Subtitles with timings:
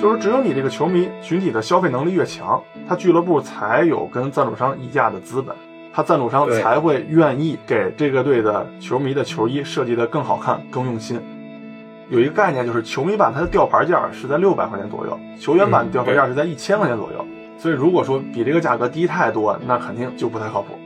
[0.00, 5.54] 就是只有你这个球迷群体的消费能力越强，他俱乐部才有跟赞助商议价的资本，
[5.92, 11.20] 他赞助商才会愿意给这个队的球迷的球衣设计的更好看、更用心。
[12.08, 17.24] 有一个概念就是球迷版它的吊牌价是在六百块钱左右，球员版嗯吊牌价是在一千块钱左右。
[17.58, 20.78] 所以如果说比这个价格低太多，那肯定就不太靠谱。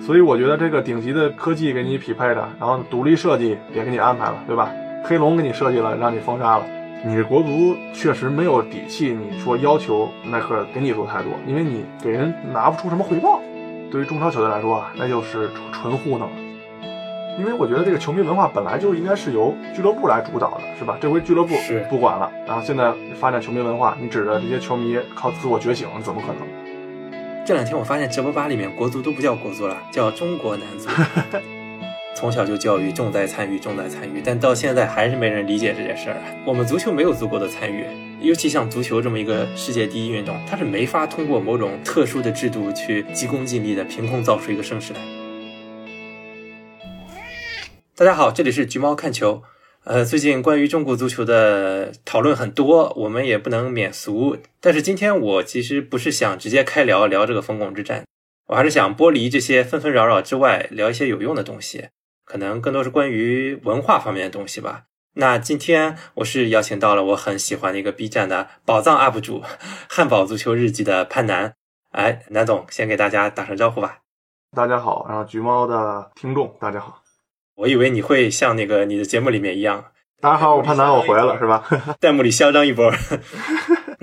[0.00, 4.70] 所以我觉得这个顶级的科技给你匹配的，然后独立设计也给你安排了，对吧？
[5.04, 6.64] 黑龙给你设计了，让你封杀了。
[7.06, 13.42] 你国足确实没有底气，你说要求耐克给你做太多，因为你给人拿不出什么回报。
[13.90, 16.36] 对于中超球队来说啊，那就是纯纯糊弄了。
[17.38, 20.96] 因为我觉得这个球迷文化本来就应该是由俱乐部来主导的，是吧？
[20.98, 21.54] 这回俱乐部
[21.90, 22.90] 不管了，然后现在
[23.20, 27.44] 发展球迷文化，你指着这些球迷靠自我觉醒，怎么可能？
[27.44, 30.88] 这两天我发现直播吧里面国足都不叫国足了，叫中国男足。
[32.24, 36.16] 从小就教育重在参与，重在参与，但到现在还是没人理解这件事儿。
[36.46, 37.84] 我们足球没有足够的参与，
[38.22, 45.00] 尤其像足球这么一个世界第一运动，它是没法通过某种特殊的制度去急功近利的，凭空造出一个盛世来。
[47.94, 49.42] 大家好，这里是橘猫看球。
[49.84, 54.38] 呃，最近关于中国足球的讨论很多，我们也不能免俗。
[54.62, 58.04] 但是今天我其实不是想直接开聊聊这个冯巩之战，
[58.46, 61.88] 我还是想剥离这些纷纷扰扰之外，聊一些有用的东西，
[62.24, 64.84] 可能更多是关于文化方面的东西吧。
[65.16, 69.42] 那今天我是邀请到了我很喜欢的一个 B 站的宝藏 UP 主
[69.88, 71.54] “汉堡足球日记”的潘楠。
[71.92, 73.98] 哎，南总先给大家打声招呼吧。
[74.56, 77.02] 大家好，然后橘猫的听众大家好，
[77.54, 79.84] 我以为你会像那个你的节目里面一样，
[80.20, 81.64] 大家好，我潘楠，我回来了， 是吧？
[82.00, 82.92] 弹幕里嚣张一波。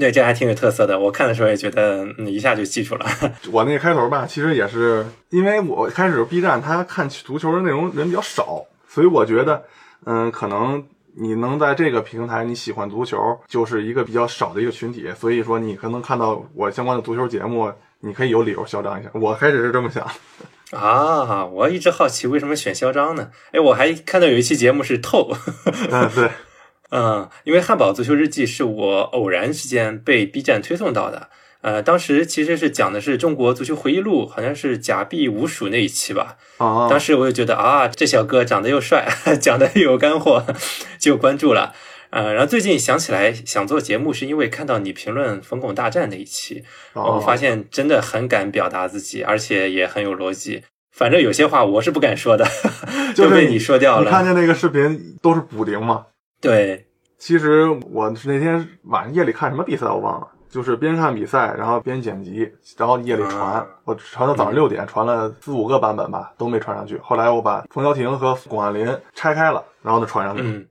[0.02, 0.97] 对，这还挺有特色的。
[0.97, 3.05] 我看的时候也觉得，嗯，一下就记住了。
[3.53, 9.63] 我那个开头吧，其实也是因为我开始 B 站它看足球的内容人比较少，所以我觉得，
[10.05, 19.12] 嗯，可能你能在这个平台你喜欢足球，就是一个比较少的一个群体，所以说你可能看到我相关的足球节目，你可以有理由嚣张一下。
[19.13, 20.03] 我开始是这么想，
[20.73, 23.29] 啊，我一直好奇为什么选嚣张呢？
[23.51, 25.31] 哎，我还看到有一期节目是透，
[25.91, 26.31] 嗯，对，
[26.91, 31.29] 嗯，因为《汉堡足球日记》是我偶然之间被 B 站推送到的。
[31.62, 36.38] 呃，当时其实是讲的是中国足球回忆录，好像是假币五鼠那一期吧。
[36.57, 39.07] 哦，当时我就觉得啊，这小哥长得又帅，
[39.40, 40.44] 讲的又有干货，
[41.00, 41.74] 就关注了。
[42.09, 46.63] 呃，然后最近想起来想做节目，是因为看到你评论冯巩大战那一期，
[46.94, 50.63] 哦我发现真的很敢表达自己，而且也很有逻辑。
[50.91, 52.46] 反正有些话我是不敢说的，
[53.16, 54.25] 就被你说掉你看。
[54.25, 56.07] 见那个视频都是补丁嘛？
[56.41, 56.88] 对，
[57.18, 66.97] 其实我是那天晚上夜里看什么比赛我忘了，就是边看比赛，然后边剪辑，然后夜里传，啊我传到早上六点，传了四五个版本吧，都没传上去。
[66.97, 70.41] 后来我把冯潇霆和巩汉林拆开了，然后呢传上去。
[70.44, 70.66] 嗯，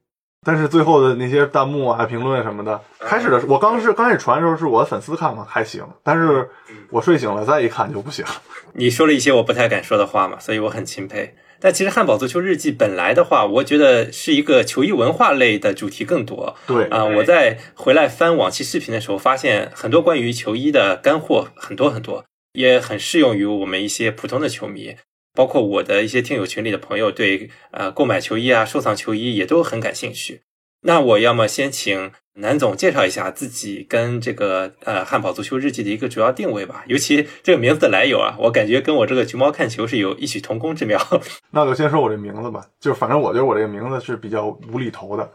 [0.44, 6.50] 但是最后的那些弹幕啊、评论什么的，开始的时候我刚是刚开始传的时候是我的粉丝看嘛还行，但是
[6.90, 8.24] 我睡醒了再一看就不行。
[8.74, 11.34] 你说了一些我不太敢说的话嘛，所以我很钦佩。
[11.60, 16.56] 但其实《汉堡足球日记》本来的话，我觉得是一个球衣文化类的主题更多。
[16.66, 24.96] 对啊、我在回来翻往期视频的时候，发现很多关于球衣的干货很多很多，也很适用于我们一些普通的球迷，
[25.34, 30.40] 包括我的一些听友群里的朋友对呃购买球衣啊、收藏球衣也都很感兴趣。
[30.82, 40.98] 那我要么先请南总介绍一下自己跟这个呃汉堡足球日记的一个主要定位吧，尤其这个名字的来由啊，我感觉跟我这个橘猫看球是有异曲同工之妙。
[41.52, 45.30] 那就先说我这名字吧，就是反正我觉得我这个名字是比较无厘头的，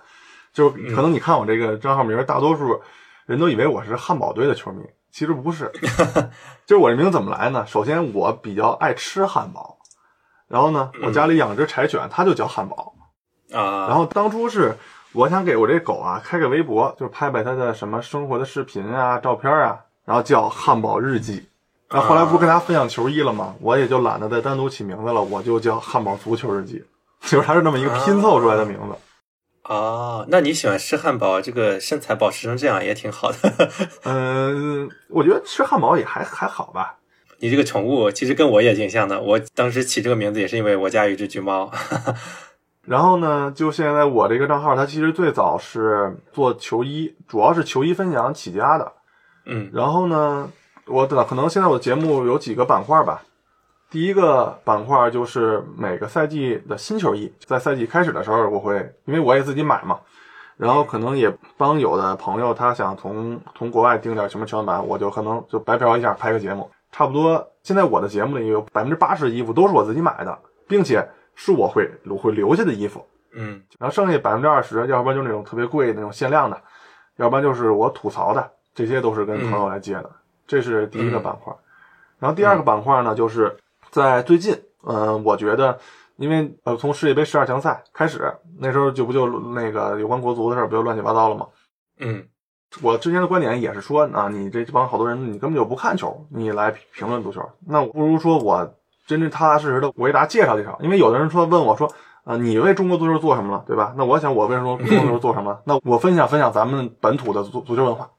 [0.52, 2.82] 就是可能你看我这个账号名，大多数
[3.28, 4.82] 人都以为我是汉堡队的球迷，
[5.12, 5.72] 其实不是。
[6.66, 7.64] 就是我这名字怎么来呢？
[7.68, 9.78] 首先我比较爱吃汉堡，
[10.48, 12.94] 然后呢，我家里养只柴犬，它就叫汉堡。
[13.52, 14.76] 啊，然后当初是
[15.16, 21.48] 我想给我这狗啊开个微博，就是拍拍它的什么生活的视频啊、照片啊，然后叫汉堡日记。
[21.90, 23.56] 那后后来不是跟大家分享球衣了吗？
[23.62, 26.84] 我也就懒得再单独起名字了，我就叫汉堡足球日记，
[27.22, 28.96] 就是它是这么一个拼凑出来的名字。
[29.64, 33.70] 哦，那你喜欢吃汉堡，这个身材保持成这样也挺好的。
[34.04, 36.98] 嗯、我觉得吃汉堡也还还好吧。
[37.40, 41.72] 你这个宠物其实跟我也挺像的，我当时起这个名字也是因为我家有一只橘猫。
[42.86, 48.92] 然后呢，就现在我这个账号，它其实最早是做球衣，主要是球衣分享起家的。
[49.48, 50.50] 嗯然后呢，
[50.88, 53.22] 我的可能现在我的节目有几个板块吧。
[53.92, 60.00] 第一个板块就是每个赛季的新球衣，在赛季开始的时候，我会因为我也自己买嘛，
[60.58, 67.48] 然后可能也帮有的朋友他想从从国外订点什么球员版，我就可能就白嫖一下拍个节目，差不多。
[67.64, 70.38] 现在我的节目里有百分之八十的衣服都是我自己买的，
[70.68, 76.60] 并且是我会我会留下的衣服，嗯然后剩下百分之二十，要不然就是那种特别贵那种限量的，
[77.18, 80.10] 要不然就是我吐槽的，这些都是跟朋友来借的。
[80.48, 81.54] 这是第一个板块。
[82.20, 83.56] 然后第二个板块呢，就是
[83.92, 85.78] 在最近，嗯、我觉得，
[86.16, 91.48] 因为呃，从世界杯十二强赛开始，那时候就不就那个有关国足的事儿不就乱七八糟了吗？
[92.00, 92.26] 嗯
[92.82, 98.76] 我之前的观点也是说啊，你这帮好多人，你根本就不看球，你来评论足球，那我不如说我
[99.06, 100.78] 真正踏踏实实的我给大家介绍介绍。
[100.82, 101.92] 因为有的人说问我说，
[102.24, 103.94] 呃，你为中国足球做什么了，对吧？
[103.98, 105.62] 那我想我为什么中国足球做什么了？
[105.66, 108.10] 那我分享分享咱们本土的足足球文化，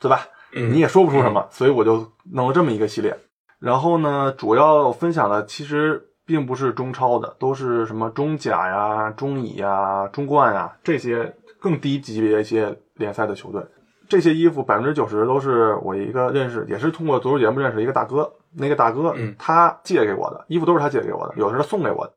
[0.00, 0.26] 对吧？
[0.54, 3.16] 嗯，你也说不出什么，所以我就弄了这么一个系列。
[3.58, 13.62] 然后呢，主要分享的其实并不是中超的，都是什么中甲呀、中乙呀、中冠呀这些更低级别一些联赛的球队。
[14.08, 18.32] 这些衣服百分之九十都是我一个认识，也是通过足球节目认识的一个大哥。
[18.54, 22.12] 那个大哥嗯他借给我的衣服都是他借给我的，有的是他送给我的，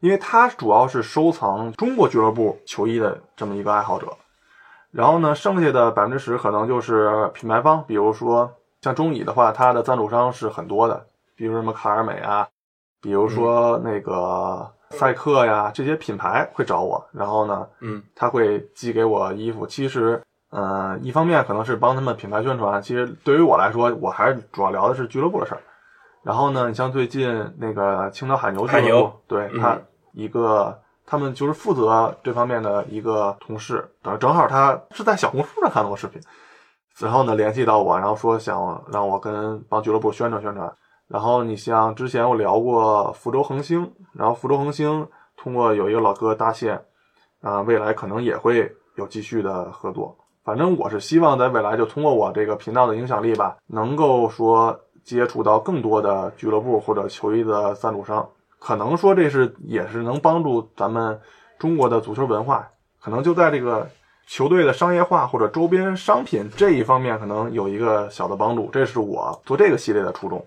[0.00, 4.06] 因为他主要是收藏中国俱乐部球衣的这么一个爱好者。
[4.92, 12.46] 然后呢，剩下的百分之十可能就是品牌方，比如说像中乙的话，它的赞助商是很多的，比如什么卡尔美啊，
[13.00, 19.66] 比如说那个赛克呀，这些品牌会找我，然后呢，嗯他会寄给我衣服。
[19.66, 20.20] 其实，
[20.50, 25.60] 呃，一方面可能是帮他们品牌宣传，其实对于我来说，我还是主要聊的是俱乐部的事儿。
[26.22, 29.78] 然后呢，你像最近那个青岛海牛俱乐部对他
[30.12, 36.20] 一个他们就是负责这方面的一个同事，等正好他是在小红书上看到我视频，
[36.98, 40.70] 然后呢联系到我，然后说想让我跟帮俱乐部宣传宣传。
[41.06, 46.84] 然后你像之前我聊过福州恒星，然后福州恒星通过有一个老哥搭线，
[47.40, 50.16] 啊、未来可能也会有继续的合作。
[50.50, 61.20] 反正我是希望在未来就通过我这个频道的影响力吧，能够说接触到更多的俱乐部或者球衣的赞助商，可能说这是也是能帮助咱们
[61.56, 62.68] 中国的足球文化，
[63.00, 63.88] 可能就在这个
[64.26, 68.68] 球队的商业化或者周边商品这一方面，可能有一个小的帮助。
[68.72, 70.44] 这是我做这个系列的初衷。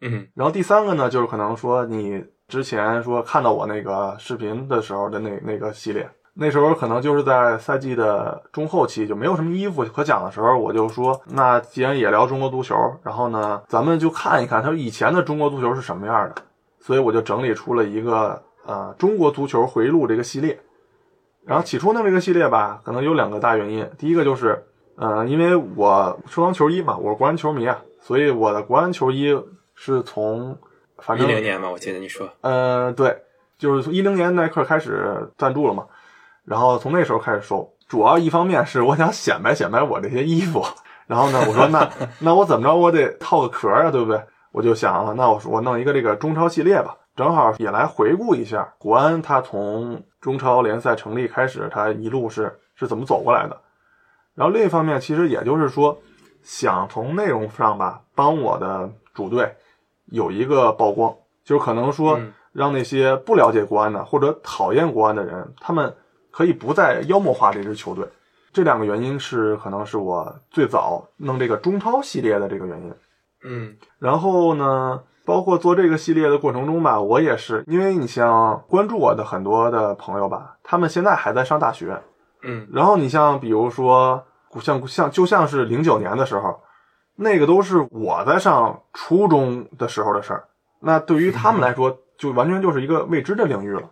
[0.00, 16.42] 嗯然后第三个呢，就是可能说你之前说看到我那个视频的时候的那那个系列，那时候可能就是在赛季的中后期，就没有什么衣服可讲的时候，我就说，那既然也聊中国足球，然后呢，咱们就看一看他以前的中国足球是什么样的，
[16.80, 20.58] 所以我就整理出了一个呃中国足球回忆录这个系列。
[21.44, 24.64] 然后起初弄，这个系列吧，可能有两个大原因，第一个就是，
[24.96, 29.36] 呃，因为我收藏球衣嘛，我是国安球迷啊，所以我的国安球衣
[29.74, 30.56] 是从
[30.98, 33.16] 反正一正零年嘛，我记得你说，呃，对，
[33.58, 35.84] 就是从一零年耐克开始赞助了嘛，
[36.44, 37.68] 然后从那时候开始收。
[37.88, 40.64] 主要一方面是我想显摆显摆我这些衣服，
[41.06, 41.90] 然后呢，我说那
[42.20, 44.18] 那我怎么着我得套个壳啊，对不对？
[44.50, 53.60] 我就想啊，那我说我弄一个这个中超系列吧，正好也来回顾一下国安他从中超联赛成立开始，他一路是是怎么走过来的。
[54.34, 55.98] 然后另一方面，其实也就是说，
[56.42, 59.54] 想从内容上吧，帮我的主队
[60.06, 61.14] 有一个曝光，
[61.44, 65.94] 就是可能说嗯让那些不了解国安的或者讨厌国安的人，他们
[66.32, 68.04] 可以不再妖魔化这支球队。
[68.52, 72.94] 这两个原因是可能是我最早弄这个中超系列的这个原因。
[73.44, 82.00] 嗯然后呢，包括做这个系列的过程中吧，我也是，因为你像关注我的很多的朋友吧，他们现在还在上大学，
[82.42, 84.22] 嗯然后你像比如说，
[84.60, 86.60] 像像就像是零九年的时候，
[87.16, 90.44] 那个都是我在上初中的时候的事儿，
[90.80, 93.88] 那对于他们来说，就完全就是一个未知的领域了。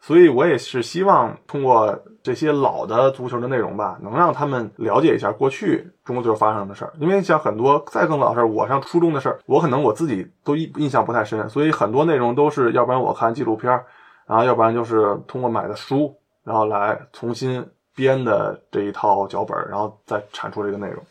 [0.00, 6.92] 所以我也是希望通过这些老的足球的内容吧，能让他们了解一下过去中国足球发生的事儿。
[6.98, 13.84] 因为像很多再更老的事儿，我上初中的事儿，我可能我自己都印印象不太深，所以很多内容都是要不然我看纪录片儿，
[14.26, 16.14] 然后要不然就是通过买的书，
[16.44, 17.64] 然后来重新
[17.94, 21.02] 编的这一套脚本儿，然后再产出这个内容。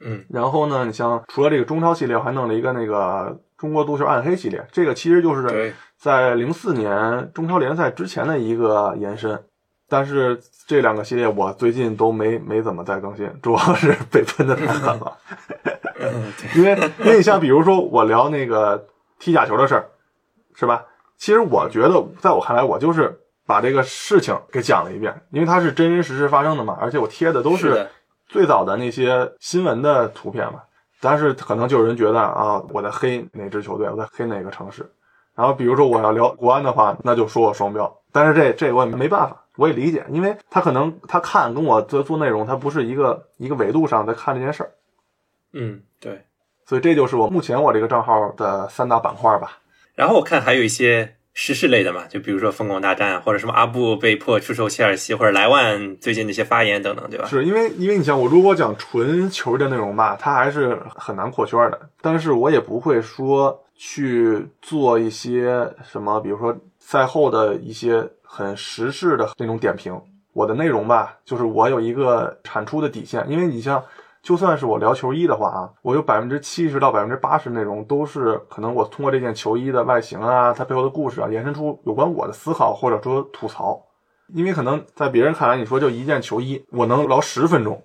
[0.00, 5.72] 嗯然后呢，你像除了这个中超系列，我还弄了一个那个中国足球暗黑系列，这个其实就是对，
[6.04, 9.42] 在零四年中超联赛之前的一个延伸。
[9.88, 15.16] 但是这两个系列我最近都没没怎么再更新，主要是被喷的太狠了。
[16.54, 18.86] 因为因为你像比如说我聊那个
[19.18, 19.86] 踢假球的事儿，
[20.54, 20.84] 是吧？
[21.16, 27.88] 其实我觉得，在我看来，我就是把这个事情给讲了一遍，因为它是真真实实发生的嘛，而且我贴的都是
[28.26, 30.60] 最早的那些新闻的图片嘛。
[31.00, 34.90] 但是可能就有人觉得啊，我在黑哪支球队，我在黑哪个城市。
[35.34, 38.00] 然后比如说我要聊国安的话，那就说我双标。
[38.12, 44.70] 但是这这我也没办法，我也理解，因为他可能他看跟我做做内容，他不是一个一个维度上在看这件事儿。
[45.52, 46.22] 嗯对。
[46.66, 49.58] 所以这就是我目前我这个账号的三大板块吧。
[49.94, 57.26] 然后我看还有一些时事类的嘛，就比如说疯狂大战，或者什么阿布被迫出售切尔西，或者莱万最近的一些发言等等，对吧？
[57.26, 61.80] 是因为因为你像我如果讲纯球的内容吧，它还是很难扩圈的。
[62.00, 70.00] 但是我也不会说去做一些什么，比如说赛后的一些很时事的那种点评。
[70.32, 73.82] 我的内容吧，就是我有一个产出的底线，因为你像。
[74.24, 83.78] 就算是我聊球衣的话啊，我有百分之七十到百分之八十内容都是可能我通过这件球衣的外形啊，它背后的故事啊，延伸出有关我的思考或者说吐槽。
[84.28, 87.84] 因为可能在别人看来，你说就一件球衣，我能聊十分钟，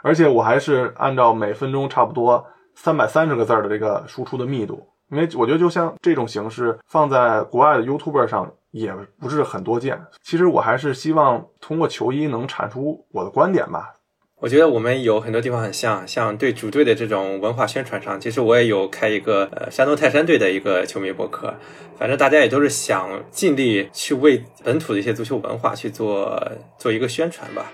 [0.00, 2.42] 而且我还是按照每分钟差不多
[2.74, 4.88] 三百三十个字的这个输出的密度。
[5.12, 10.00] 因为我觉得就像这种形式放在国外的 YouTuber 上也不是很多见。
[10.22, 13.96] 其实我还是希望通过球衣能产出我的观点吧。
[14.40, 21.54] 我觉得我们有很多地方很像，像对主队的这种文化宣传上，其实我也有开一个呃山东泰山队的一个球迷博客，
[21.96, 26.42] 反正大家也都是想尽力去为本土的一些足球文化去做
[26.76, 27.70] 做一个宣传吧。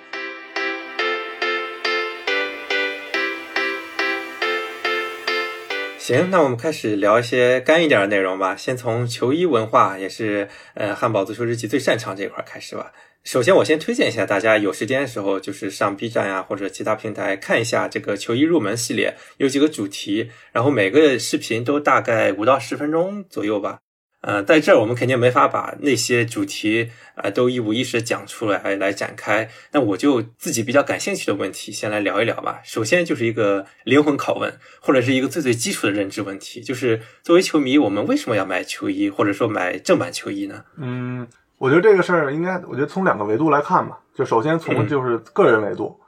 [6.09, 12.91] 行，那我们开始聊一些干一点的内容吧，先从球衣文化，也是呃汉堡足球日记最擅长这一块开始吧。
[13.25, 23.81] 首先，我先推荐一下大家有时间的时候，就是上 B 站呀或者其他平台看一下这个球衣入门系列，有几个主题，然后每个视频都大概五到十分钟左右吧。
[24.21, 32.61] 呃，在这儿我们肯定没法把那些主题啊都一五一十讲出来来展开，那我就自己比较感兴趣的问题先来聊一聊吧。
[32.65, 40.65] 首先就是一个灵魂拷问，或者是一个最最基础的认知问题，就是作为球迷，我们为什么要买球衣，或者说买正版球衣呢？
[40.77, 41.27] 嗯。
[41.61, 43.99] 我觉得这个事儿应该，我觉得从两个维度来看吧。
[44.15, 45.99] 就首先从就是个人维度，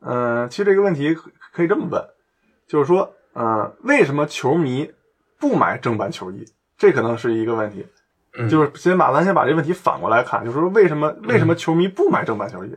[0.00, 1.16] 嗯，其实这个问题
[1.52, 2.04] 可以这么问，
[2.66, 4.90] 就是说，嗯，为什么球迷
[5.38, 6.44] 不买正版球衣？
[6.82, 7.86] 这可能是一个问题。
[8.50, 12.76] 就是先把咱先把这问题反过来看，就是说为什么为什么球迷不买正版球衣？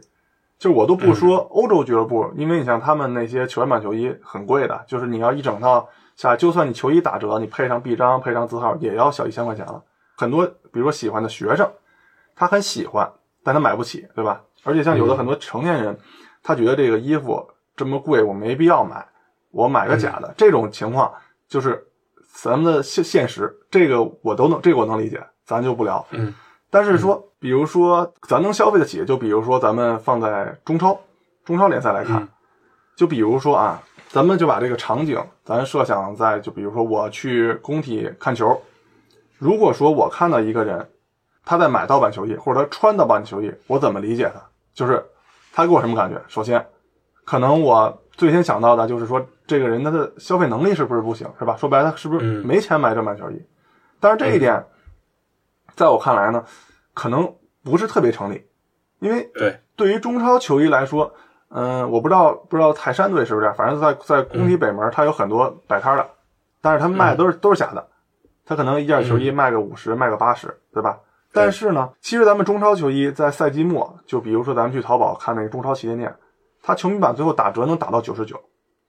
[0.59, 9.81] 就是我都不说欧洲俱乐部，因为你像他们那些球员版球衣很贵的，就是你要一整套下，就算你球衣打折，你配上臂章、配上字号，也要小一千块钱了。
[10.15, 11.67] 很多比如说喜欢的学生。
[12.35, 13.09] 他很喜欢，
[13.43, 14.41] 但他买不起，对吧？
[14.65, 15.97] 而且像有的很多成年人，
[16.43, 17.47] 他觉得这个衣服
[17.77, 19.07] 这么贵，我没必要买，
[19.51, 20.33] 我买个假的。
[20.35, 21.13] 这种情况
[21.47, 21.87] 就是
[22.33, 26.05] 咱们的现现实，这个我都能，这个我能理解，咱就不聊。
[26.11, 26.33] 嗯。
[26.69, 30.99] 但是说，比如说咱能消费得起，就比如说咱们放在中超，
[31.43, 32.27] 中超联赛来看，
[32.95, 38.59] 就比如说啊，咱们就把这个场景，咱设想在，就比如说我去工体看球，
[39.37, 40.89] 如果说我看到一个人。
[41.47, 44.41] 他在买盗版球衣，或者他穿盗版球衣，我怎么理解他？
[44.73, 45.05] 就是
[45.53, 46.19] 他给我什么感觉？
[46.27, 46.65] 首先，
[47.23, 51.55] 可能我最先想到的就是说，这个人他的消费能力是不是不行，是吧？
[51.55, 53.39] 说白了，他是不是没钱买正版球衣？
[53.99, 54.65] 但是这一点，
[55.75, 56.43] 在我看来呢，
[56.93, 58.45] 可能不是特别成立，
[58.99, 59.59] 因为对。
[59.77, 61.13] 对于中超球衣来说，
[61.49, 66.09] 嗯，我不知道不知道泰山队是不是，反正在在工体北门，它有很多摆摊的，
[66.61, 67.85] 但是他卖的都是都是假的，
[68.45, 70.97] 他可能一件球衣卖个五十，卖个八十，对吧？
[71.33, 76.15] 但是呢，其实咱们中超球衣在赛季末，就比如说咱们去淘宝看那个中超旗舰店，
[76.63, 78.41] 它球迷版最后打折能打到九十九。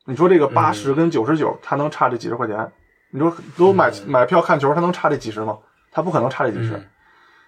[0.05, 2.73] 你说这个八十跟九十九，它能差这几十块钱？
[3.11, 5.59] 你说都买买票看球，他能差这几十吗？
[5.91, 6.89] 他不可能差这几十。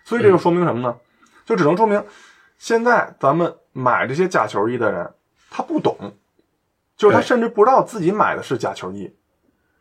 [0.04, 0.96] 所以这就说明什么呢？
[1.44, 2.02] 就只能说明，
[2.58, 5.12] 现在咱们买这些假球衣的人，
[5.50, 5.96] 他不懂，
[6.96, 9.14] 就是他甚至不知道自己买的是假球衣。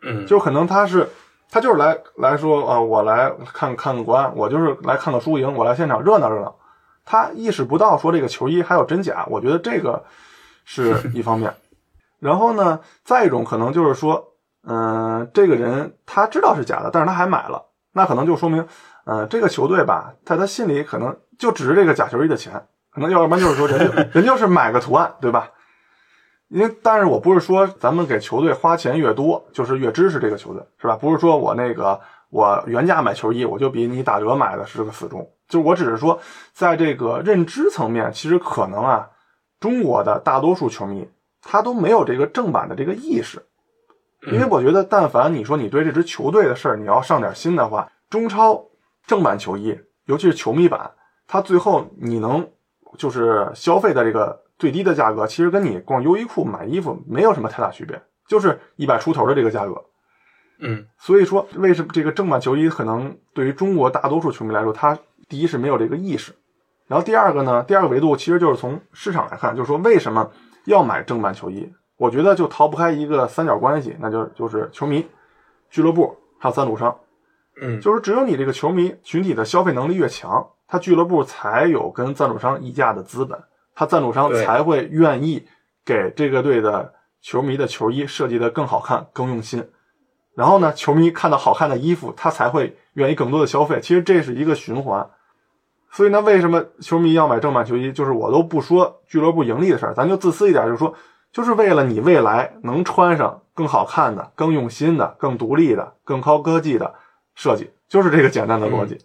[0.01, 1.10] 嗯，就可能他是。
[1.50, 6.53] 他就是来来说啊，我来看看个国安，我就是来看个输赢，我来现场热闹热闹。
[7.05, 10.03] 他意识不到说这个球衣还有真假，我觉得这个
[10.65, 11.55] 是一方面。
[12.19, 14.34] 然后呢，再一种可能就是说，
[14.69, 18.67] 嗯，这个人他知道是假的，但是他还买了，那可能就说明，
[19.05, 25.50] 嗯，这个球队吧，在他心里可能就值这个假球衣的钱，可能要不然就是说人家 人就是买个图案，对吧？
[26.50, 30.95] 因为，但是我不是说咱们给球队花钱越多，就是越支持这个球队，是吧？
[30.95, 35.29] 不是说我那个我原价买球衣，我就比你打折买的是个死忠。
[35.47, 36.19] 就是我只是说，
[36.53, 39.09] 在这个认知层面，其实可能啊，
[39.59, 41.09] 中国的大多数球迷
[41.41, 43.45] 他都没有这个正版的这个意识。
[44.31, 48.63] 因为我觉得，但凡你说你对这支球队的事儿你要上点心的话，中超
[49.05, 50.91] 正版球衣，尤其是球迷版，
[51.27, 52.48] 它最后你能
[52.98, 54.43] 就是消费的这个。
[54.60, 59.75] 最低的价格其实跟你逛优衣库买衣服没有什么太大区别，就是一百出头的这个价格。
[60.60, 64.98] 嗯，所以说为什么这个正版球衣可能对于中国大多数球迷来说，它
[65.29, 66.34] 第一是没有这个意识，
[66.88, 70.31] 然后第二个呢，第二个维度其实就是从市场来看，就是说为什么
[70.65, 71.72] 要买正版球衣？
[71.98, 75.06] 我觉得就逃不开一个三角关系，那就就是球迷、
[75.70, 76.96] 俱乐部还有赞助商。
[77.62, 83.38] 嗯，就是只有你这个球迷群体的消费能力越强，他俱乐部才有跟赞助商议价的资本，
[83.74, 85.48] 他赞助商才会愿意
[85.84, 89.68] 给这个队的球迷的球衣设计的更好看、更用心。
[90.36, 93.80] 然后呢，球迷看到好看的衣服，他才会愿意更多的消费。
[93.82, 95.10] 其实这是一个循环。
[95.89, 97.92] 所以呢，为什么球迷要买正版球衣？
[97.92, 100.94] 就是我都不说俱乐部盈利的事儿，咱就自私一点，就是说，
[101.38, 106.91] 就是为了你未来能穿上更好看的、更用心的、更独立的、更高科技的
[107.36, 108.98] 设计，就是这个简单的逻辑。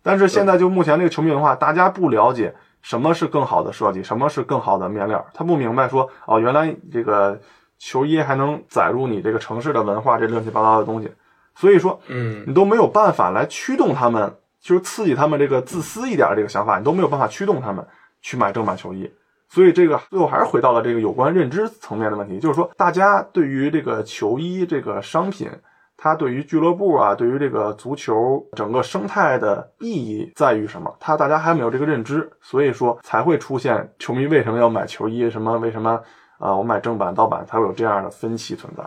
[0.00, 7.36] 但是现在就目前这个球迷文化，大家不了解什么是更好的设计，什么是更好的面料，他不明白说哦，原来这个
[7.76, 11.10] 球衣还能载入你这个城市的文化，这乱七八糟的东西。
[11.56, 17.84] 所以说，嗯，你都没有办法来驱动他们，就是刺激他们这个自私一点的这个想法，你都没有办法驱动他们
[18.22, 19.10] 去买正版球衣。
[19.54, 25.48] 所以这个最后还是回到了这个有关认知层面的问题，就是说大家对于这个球衣这个商品，
[25.96, 30.92] 它对于俱乐部啊，对于这个足球整个生态的意义在于什么？
[30.98, 36.00] 它大家还没有这个认知，所以说才会出现球迷为什么要买球衣，什么为什么
[36.38, 38.82] 啊、我买正版盗版才会有这样的分歧存在。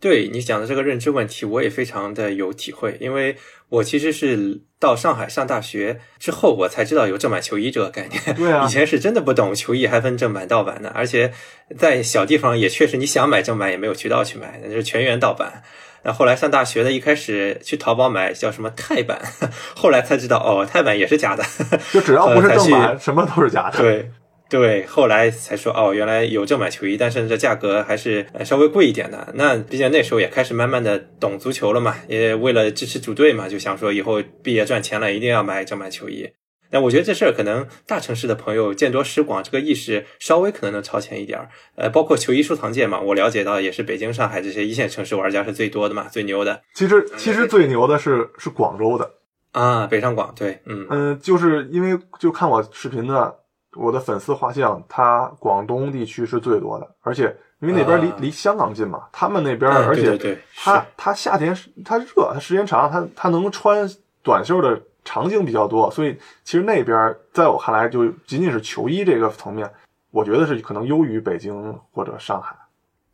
[0.00, 3.36] 对你讲的这个认知问题，我也非常的有体会，因为
[3.68, 8.36] 我其实是到上海上大学之后，我才知道有正版球衣这个概念。
[8.36, 11.32] 对啊以前是真的不懂球衣还分正版盗版的，而且
[11.76, 15.62] 在小地方也确实你想买正版也没有渠道去买，那就是全员盗版。
[16.04, 19.20] 那后来上大学的，一开始去淘宝买叫什么泰版，
[19.74, 21.44] 后来才知道哦，泰版也是假的。
[21.92, 23.78] 就只要不是正版，什么都是假的。
[23.80, 24.08] 对
[24.50, 29.32] 对，后来才说哦，原来有正版球衣，但是这价格还是呃稍微贵一点的。
[29.34, 36.30] 那毕竟那时候也开始慢慢的懂足球了嘛，也为了支持主队嘛，就想说以后毕业赚钱了，一定要买正版球衣。
[36.70, 41.48] 但我觉得这事儿可能大城市的朋友见多识广，这个意识稍微可能能超前一点儿。
[41.76, 49.10] 呃，包括球衣收藏界嘛，我了解到也是北京、上海这些一线城市玩家是最多的嘛，最牛的其实其实最牛的是是广州的，
[49.52, 49.86] 啊。
[49.86, 53.34] 北上广对，嗯嗯，就是因为就看我视频的
[53.78, 58.16] 我的粉丝画像，他广东地区是最多的，而且因为那边离、啊。
[58.18, 60.82] 离香港近嘛，他们那边、嗯而且对对对他是。
[60.96, 63.88] 他夏天是他热，他时间长，他他能穿
[64.22, 69.70] 短袖的场景比较多，所以其实那边在我看来就仅仅是球衣这个层面，
[70.10, 72.54] 我觉得是可能优于北京或者上海。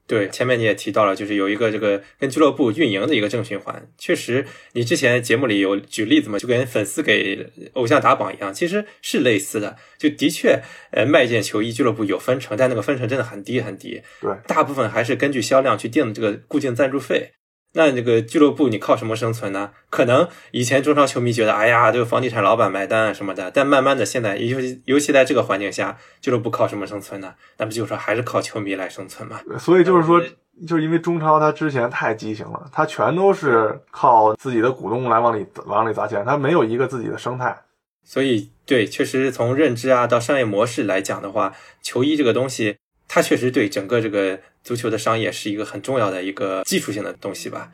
[0.07, 3.89] 对，前面你也提到了，就是有一个这个跟俱乐部运营的一个正循环。
[3.97, 9.77] 确实，你之前节目里有举例子嘛，就跟粉丝给偶像打榜一样，其实是类似的。
[9.99, 17.33] 就的确，呃，卖件球衣俱乐部有分成，但那个分成真的很低很低，对，大部分还是根据销量去定这个固定赞助费。
[17.75, 19.71] 那这个俱乐部你靠什么生存呢？
[19.91, 27.35] 可能以前中超球迷觉得，哎呀，这个房地产老板买单啊什么的，但慢慢的现在，尤其尤其在这个环境下，俱乐部靠什么生存呢？
[27.59, 29.41] 那不就是说还是靠球迷来生存吗？
[29.59, 30.21] 所以就是说，
[30.67, 37.61] 就是因为中超它之前太畸形了，它全都是靠自己的股东来往里往里砸钱，它没有一个自己的生态。
[38.07, 42.77] 所以，对，确实从认知啊到商业模式来讲的话，球衣这个东西，
[43.09, 47.73] 它确实对整个这个足球的商业是一个很重要的一个基础性的东西吧。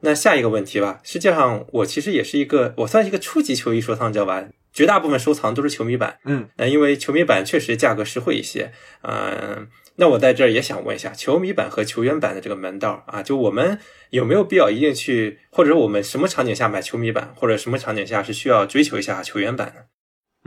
[0.00, 6.18] 那下一个问题吧，实际上我其实也是一个，我算是一个初级球衣收藏者吧，绝大部分收藏都是球迷版。
[6.26, 8.70] 嗯，那因为球迷版确实价格实惠一些，
[9.02, 19.80] 嗯、那我在这儿也想问一下，球迷版和球员版的这个门道啊，就我们有没有必要一定去，或者说我们什么场景下买球迷版，或者什么场景下是需要追求一下球员版呢？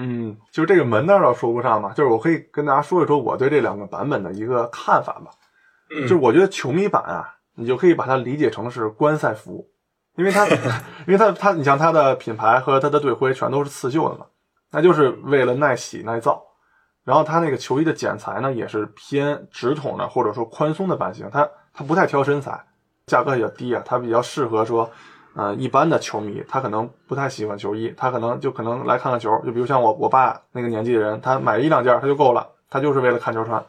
[0.02, 5.32] 嗯，就这个门道倒说不上吧，就是我可以跟大家说一说我对这两个版本的一个看法吧。
[5.92, 9.68] 嗯就是我觉得球迷版啊，你就可以把它理解成是观赛服，
[10.16, 10.48] 因为它，
[11.06, 14.26] 因为它它，你像它的品牌和它的队徽全都是刺绣的嘛，
[14.72, 16.42] 那就是为了耐洗耐造。
[17.04, 22.64] 然后它那个球衣的剪裁呢，也是偏直筒的或者说宽松的版型，它它不太挑身材，
[23.08, 24.90] 价格也低啊，它比较适合说，
[25.40, 33.64] 呃，一般的球迷，他可能不太喜欢球衣，他可能就可能来看看球，就比如像我我爸那个年纪的人，他买一两件他就够了，他就是为了看球穿。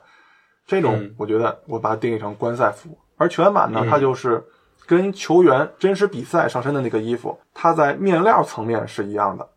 [0.67, 4.43] 这种嗯我觉得我把它定义成观赛服，而球员版呢，嗯它就是
[4.87, 9.49] 跟球员真实比赛上身的那个衣服，它在面料层面是一样的。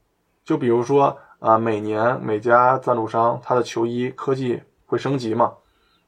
[0.45, 5.51] 就比如说啊、每年每家赞助商它的球衣科技会升级嘛，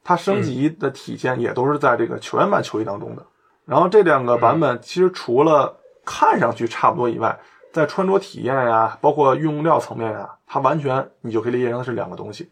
[0.04, 3.26] 它升级的体现也都是在这个球员版球衣当中的。
[3.66, 7.38] 然后这两个版本其实除了看上去差不多以外，
[7.74, 12.52] 在穿着体验呀，包括用料层面呀，它完全你就可以理解成是两个东西。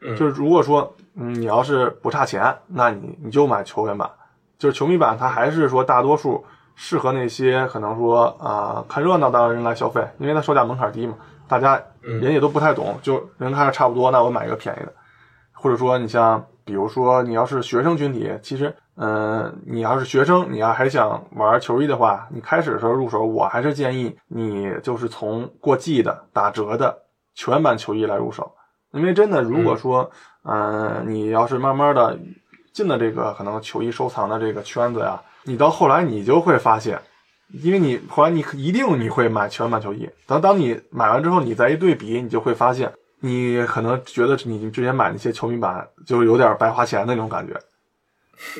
[0.00, 4.10] 嗯就是如果说，嗯，你要是不差钱，那你你就买球员版。
[4.58, 11.16] 就是球迷版，它还是说大多数适合那些可能说啊、看热闹的人来消费，因为它售价门槛低嘛，
[11.48, 14.92] 大家嗯人也都不太懂，就人看着差不多，那我买一个便宜的。
[15.52, 26.96] 或者说你像比如说你要是学生群体，其实，嗯、你要是学生，你要还想玩球衣的话，你开始的时候入手，我还是建议你就是从过季的、打折的
[27.34, 28.52] 全版球衣来入手，
[28.92, 30.10] 因为真的，如果说，
[30.44, 32.18] 嗯、你要是慢慢的
[32.72, 37.00] 进了这个可能球衣收藏的这个圈子呀，你到后来你就会发现，
[37.62, 42.92] 因为你后来你一定你会买全版球衣，等当你买完之后，你再一对比，你就会发现，
[43.24, 47.58] 你可能觉得你之前买那些球迷版就有点白花钱的那种感觉，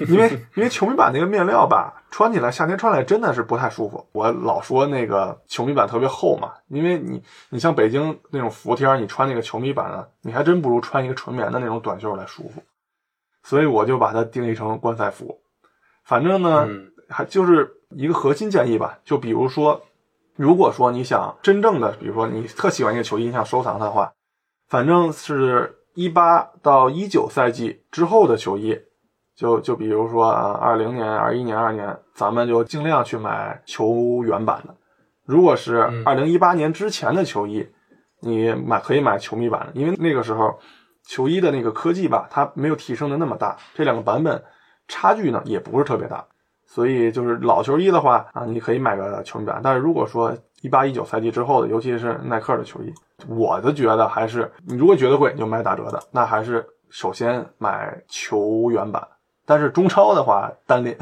[0.08, 4.06] 因为 因为球迷版那个面料吧，穿起来夏天穿起来真的是不太舒服。
[4.12, 12.62] 我老说那个球迷版特别厚嘛，因为你你像北京那种伏天儿，你穿那个球迷版的，你还真不如穿一个纯棉的那种短袖来舒服。
[13.42, 15.38] 所以我就把它定义成观赛服。
[16.04, 18.98] 反正呢，嗯还就是一个核心建议吧。
[19.04, 19.82] 就比如说，
[20.36, 24.10] 如果说你想真正的，比如说你特喜欢一个球衣，你想收藏它的话，
[24.68, 28.78] 反正是一八到一九赛季之后的球衣，
[29.36, 34.74] 就就比如说啊，二零年、二一年、二年，咱们就尽量去买球员版的。
[35.24, 37.66] 如果是嗯二零一八年之前的球衣，
[38.20, 40.58] 你买可以买球迷版的，因为那个时候
[41.06, 44.42] 球衣的那个科技吧，它没有提升的那么大，这两个版本
[44.88, 46.24] 差距呢也不是特别大，
[46.74, 52.92] 所以就是老球衣的话啊，你可以买个球迷版，但是如果说一八一九赛季之后的，尤其是耐克的球衣，
[53.28, 59.06] 我的觉得还是你如果觉得贵，你就买打折的，那还是首先买球员版，
[59.46, 60.98] 但是中超的话单列。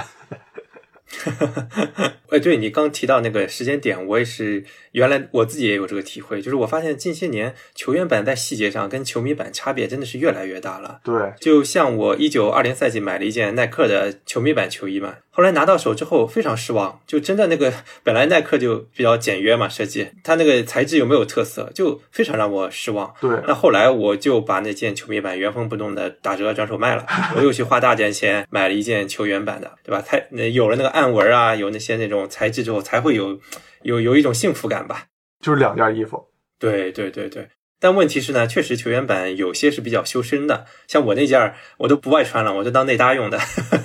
[2.32, 11.00] 哎，对你刚提到那个时间点，我也是原来我自己也有这个体会，就是我发现近些年球员版在细节上跟球迷版差别真的是越来越大了。
[11.04, 17.70] 对，就像我一九二零赛季买了一件耐克的球迷版球衣嘛，后来拿到手之后非常失望，就真的那个
[18.02, 23.12] 本来耐克就比较简约嘛设计，它那个材质又没有特色，就非常让我失望。
[23.20, 30.02] 对，那后来我就把那件球迷版原封不动的打折转手卖了，我又去花大价钱买了一件球员版的，对吧？
[30.06, 33.40] 它那有了那个暗纹啊，有那些那种材质之后，才会有
[33.80, 35.06] 有有一种幸福感吧。
[35.40, 36.28] 就是两件衣服。
[36.58, 37.48] 对对对对，
[37.80, 43.40] 但问题是呢，确实球员版有些是比较修身的，像我那件儿我都不外穿了，我就当内搭用的。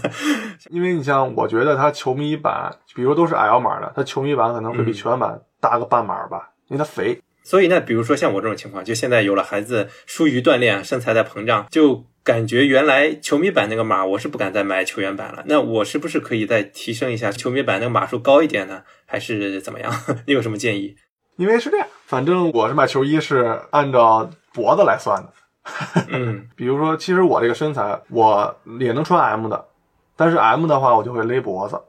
[0.70, 7.20] 因为你像，我觉得它球迷版，比如都是 L 码的，它球迷版可能会比嗯球员版大个半码吧，因为它肥。
[7.48, 15.46] 所以呢，比如说像我这种情况，就现在有了孩子，疏于锻炼，身材在膨胀，就感觉原来球迷版那个码我是不敢再买球员版了。
[15.46, 18.84] 那我是不是可以再提升一下球迷版那个码数高一点呢？
[19.06, 19.90] 还是怎么样？
[20.28, 20.98] 你有什么建议？
[21.38, 25.32] 因为是这样，反正我是买球衣是按照脖子来算的。
[26.10, 29.66] 嗯 比如说，其实我这个身材，我也能穿 M 的，
[30.18, 31.80] 但是 M 的话我就会勒脖子，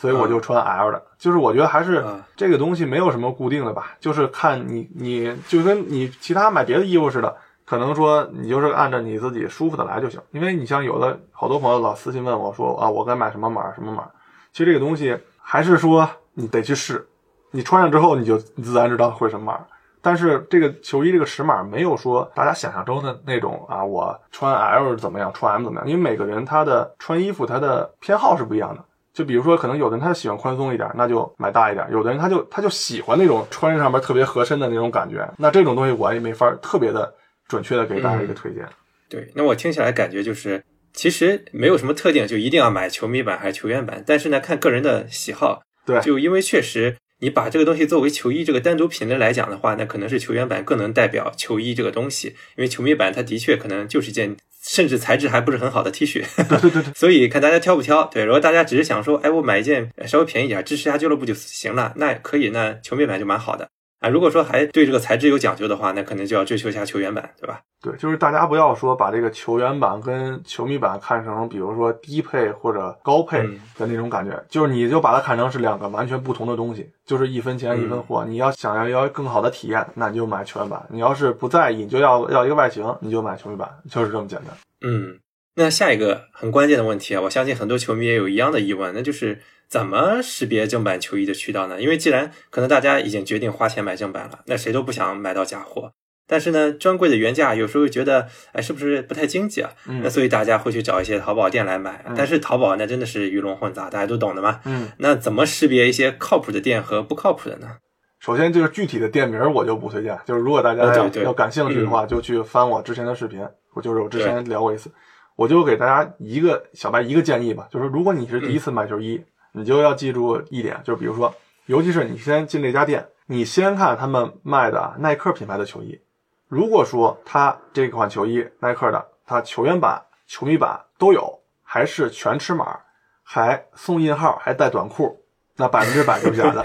[0.00, 1.02] 所以我就穿 L 的。
[1.18, 7.36] 就是我觉得还是啊这个东西没有什么固定的吧，就是看你你就跟你其他买别的衣服似的，
[7.66, 10.18] 可能说你就是按照你自己舒服的来就行。
[10.30, 14.08] 因为你像有的好多朋友老私信问我说啊，我该买什么码什么码，
[14.52, 17.06] 其实这个东西还是说你得去试，
[17.50, 19.60] 你穿上之后你就你自然知道会什么码。
[20.02, 25.86] 但是这个球衣这个尺码没有说大家想象中的那种啊，我穿 L 怎么样，穿 M 怎么样？
[25.86, 28.82] 因为每个人他的穿衣服他的偏好是不一样的。
[29.12, 35.28] 就比如说，可能有的人他喜欢宽松一点，那就买大一点；有的人他就他就喜欢那种穿上面特别合身的那种感觉。
[35.38, 37.12] 那这种东西我也没法特别的
[37.48, 38.64] 准确的给大家一个推荐。
[39.08, 45.62] 对，那我听起来感觉就是，其实没有什么特定，就一定要买球迷版还是球员版，但是呢，看个人的喜好。
[45.84, 54.36] 对就因为确实你把这个东西作为球衣这个单独品类来讲的话，那可能是球员版更能代表球衣这个东西，因为球迷版它的确可能就是件。
[54.62, 58.04] 甚至材质还不是很好的 T 恤，对对对对，所以看大家挑不挑。
[58.04, 63.70] 对，如果大家只是想说，哎，我买一件稍微便宜点，支持一下俱乐部就行了，那可以，那球迷版就蛮好的
[64.00, 64.08] 啊。
[64.08, 67.60] 如果说还对这个材质有讲究的话，那可能就要追求一下球员版，对吧？
[67.80, 78.24] 对，就是大家不要说把这个球员版跟球迷版看成，比如说低配或者高配嗯的那种感觉，就是你就把它看成是两个完全不同的东西，就是一分钱一分货。
[78.26, 84.48] 你要想要要更好的体验，那你就买球员版；你要是不在意，你就要要一个外形，你就买球迷版，就是这么简单。
[84.82, 85.18] 嗯，
[85.54, 91.80] 那下一个很关键的问题啊，我相信很多球迷也有一样的疑问，那就是怎么识别正版球衣的渠道呢？
[91.80, 95.92] 因为既然可能大家已经决定花钱买正版了，那谁都不想买到假货。
[96.26, 99.70] 但是呢，专柜的原价有时候觉得，哎，是不是不太经济啊？
[99.86, 102.04] 嗯那所以大家会去找一些淘宝店来买。
[102.06, 104.60] 嗯但是淘宝那真的是鱼龙混杂，大家都懂的嘛。
[104.64, 107.76] 嗯，那怎么识别一些靠谱的店和不靠谱的呢？
[108.18, 114.90] 首先就是具体的店名我就不推荐，就是如果大家要、呃对对要感兴趣的话，就去翻我之前的视频，我就是我之前聊过一次，
[115.36, 119.20] 我就给大家一个小白一个建议吧，就是如果你是第一次买球衣，
[119.52, 121.34] 你就要记住一点，就是比如说，
[121.66, 126.00] 尤其是你先进这家店，你先看他们卖的耐克品牌的球衣，
[126.48, 132.78] 如果说它这款球衣耐克的，它球员版球迷版都有，还是全尺码，
[133.22, 135.24] 还送印号，还带短裤，
[135.56, 136.64] 那百分之百就是假的。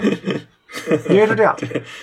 [1.08, 1.56] 因为是这样，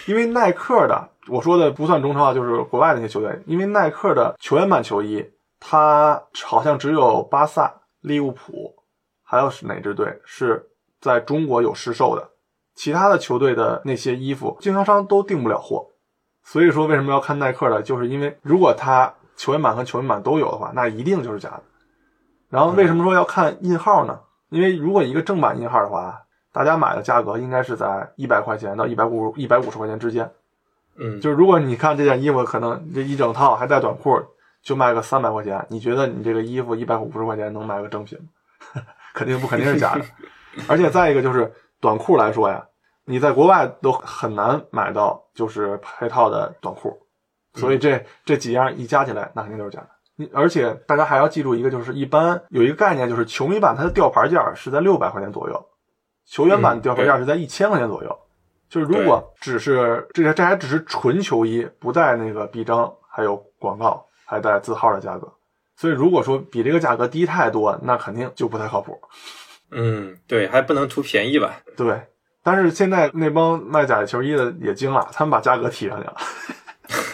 [0.08, 5.24] 因为耐克的，我说的不算中超，就是国外那些球队，因为耐克的球员版球衣，
[5.60, 8.74] 它好像只有巴萨、利物浦，
[9.24, 10.66] 还有是哪支队是
[11.04, 12.30] 在中国有市售的，
[12.76, 15.86] 其他的球队的那些衣服，经销商都订不了货。
[16.46, 17.82] 所以说，为什么要看耐克的？
[17.82, 21.64] 就是因为如果他球员版和球员版都有的话，那一定就是假的。
[22.50, 24.18] 然后为什么说要看印号呢？
[24.48, 26.22] 因为如果一个正版印号的话，
[26.54, 30.32] 大家买的价格应该是在一百块钱到一百五一百五十块钱之间。
[30.96, 34.10] 嗯，就是如果你看这件衣服，可能这一整套还带短裤，
[34.62, 38.82] 就卖个三百块钱，你觉得你这个衣服一百五十块钱能买个正品吗？
[39.14, 40.06] 肯定不，肯定是假的。
[40.68, 42.66] 而且再一个就是短裤来说呀，
[43.06, 46.98] 你在国外都很难买到就是配套的短裤，
[47.56, 49.90] 所以这这几样一加起来，那肯定都是假的。
[50.16, 55.66] 你而且大家还要记住一个，就是一般有一个概念，就是球迷版它的吊牌价是在六百块钱左右，
[56.26, 58.20] 球员版吊牌价是在一千块钱左右。
[58.70, 65.32] 就是如果只是这这还只是纯球衣，不带那个臂章，还有广告，还带字号的价格。
[65.76, 69.00] 所以如果说比这个价格低太多，那肯定就不太靠谱。
[69.76, 71.56] 嗯，对，还不能图便宜吧？
[71.76, 72.00] 对，
[72.44, 76.16] 但是现在那帮卖假球衣的也精了，他们把价格提上去了。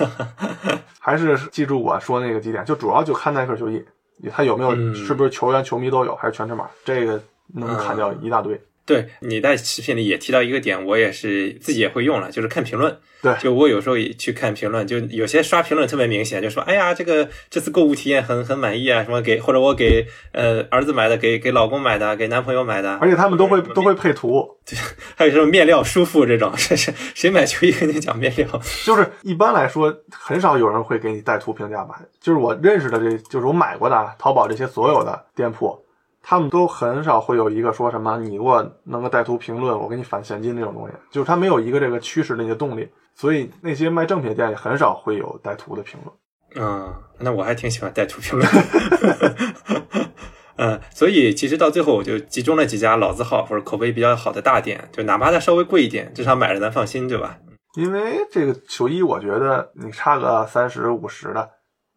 [0.99, 3.83] 还是记住我说那个几点，就主要就看耐克球衣，
[4.31, 8.59] 它有没有嗯是不是球员、球迷都有，还是全尺码，这个能砍掉一大堆。
[8.89, 12.97] 对，你在视频里也提到一个点，我也是自己也会用了，就是看评论。
[13.21, 24.57] 对就我有时候也去看评论，就有些刷评论特别明显，就说哎呀，这个这次购物体验很很满意啊，什么给或者我给呃儿子买的，给给老公买的，给男朋友买的，而且他们都会都会配图，
[25.15, 28.47] 还有什么面料舒服这种，谁谁谁买球衣跟你讲面料？
[28.85, 32.01] 就是一般来说很少有人会给你带图评价吧。
[32.19, 35.77] 就是我认识的这，就是我买过的啊淘宝这些所有的店铺，
[36.21, 46.15] 他们都很少会有一个说什么你给我弄个带图评论，我给你返现金这种东西，就是他没有一个这个驱使的一个动力，所以那些卖正品店也很少会有带图的评论。
[46.55, 48.49] 嗯，那我还挺喜欢带图评论。
[50.57, 57.37] 嗯，所以其实到最后我就集中了几家老字号或者口碑比较好的大店，就哪怕它稍微贵一点，至少买着咱放心，对吧？
[57.75, 61.49] 因为这个球衣，我觉得你差个三十五十的，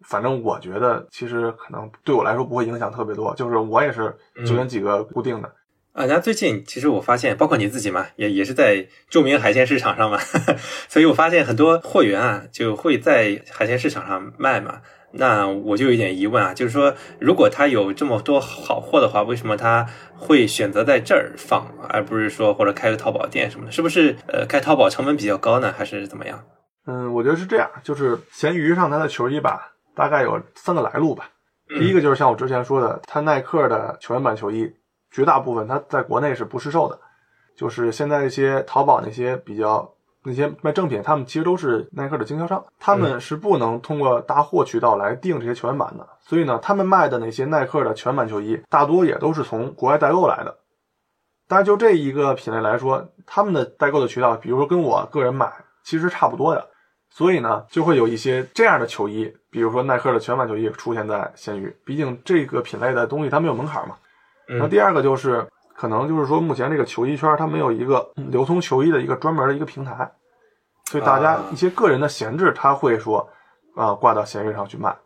[0.05, 3.35] 反正我觉得其实可能对我来说不会影响特别多。
[3.35, 4.15] 就是我也是
[4.47, 5.49] 就选几个固定的，
[5.93, 10.19] 啊，那最近其实我发现，包括你自己嘛，也也是在著名海鲜市场上嘛，
[10.88, 14.81] 所以我发现很多货源啊就会在海鲜市场上卖嘛。
[15.15, 19.87] 那我就有点疑问啊，就是说，如果他有这么多好货的话，为什么他
[20.17, 23.73] 会选择在这儿放，而不是说或者开个淘宝店什么的？
[23.73, 26.43] 是不是呃开淘宝成本比较高呢，还是怎么样？
[26.87, 31.28] 嗯，我觉得是这样，就是闲鱼上它的球衣吧，大概有三个来路吧。
[31.68, 34.70] 第一个就是像我之前说的，它耐克的球员版球衣，
[35.11, 36.98] 绝大部分它在国内是不市售的，
[37.57, 39.90] 就是现在一些淘宝那些比较
[40.24, 50.59] 那些卖正品，他们其实都是耐克的经销商，他们是不能通过大货渠道来订这些球员版的，所以呢，他们卖的那些耐克的全版球衣，大多也都是从国外代购来的。
[51.48, 55.50] 但是就这一个品类来说，他们的代购的渠道，比如说跟我个人买，
[55.83, 56.68] 其实差不多的。
[57.14, 61.75] 所以呢，就会有一些这样的球衣，比如说耐克的全版球衣出现在闲鱼。
[61.85, 63.94] 毕竟这个品类的东西它没有门槛嘛。
[64.48, 65.46] 那嗯第二个就是，
[65.77, 70.11] 可能就是说目前这个球衣圈它没有一个嗯流通球衣的一个专门的一个平台，
[70.87, 73.29] 所以大家啊一些个人的闲置，他会说
[73.77, 74.96] 啊、挂到闲鱼上去卖。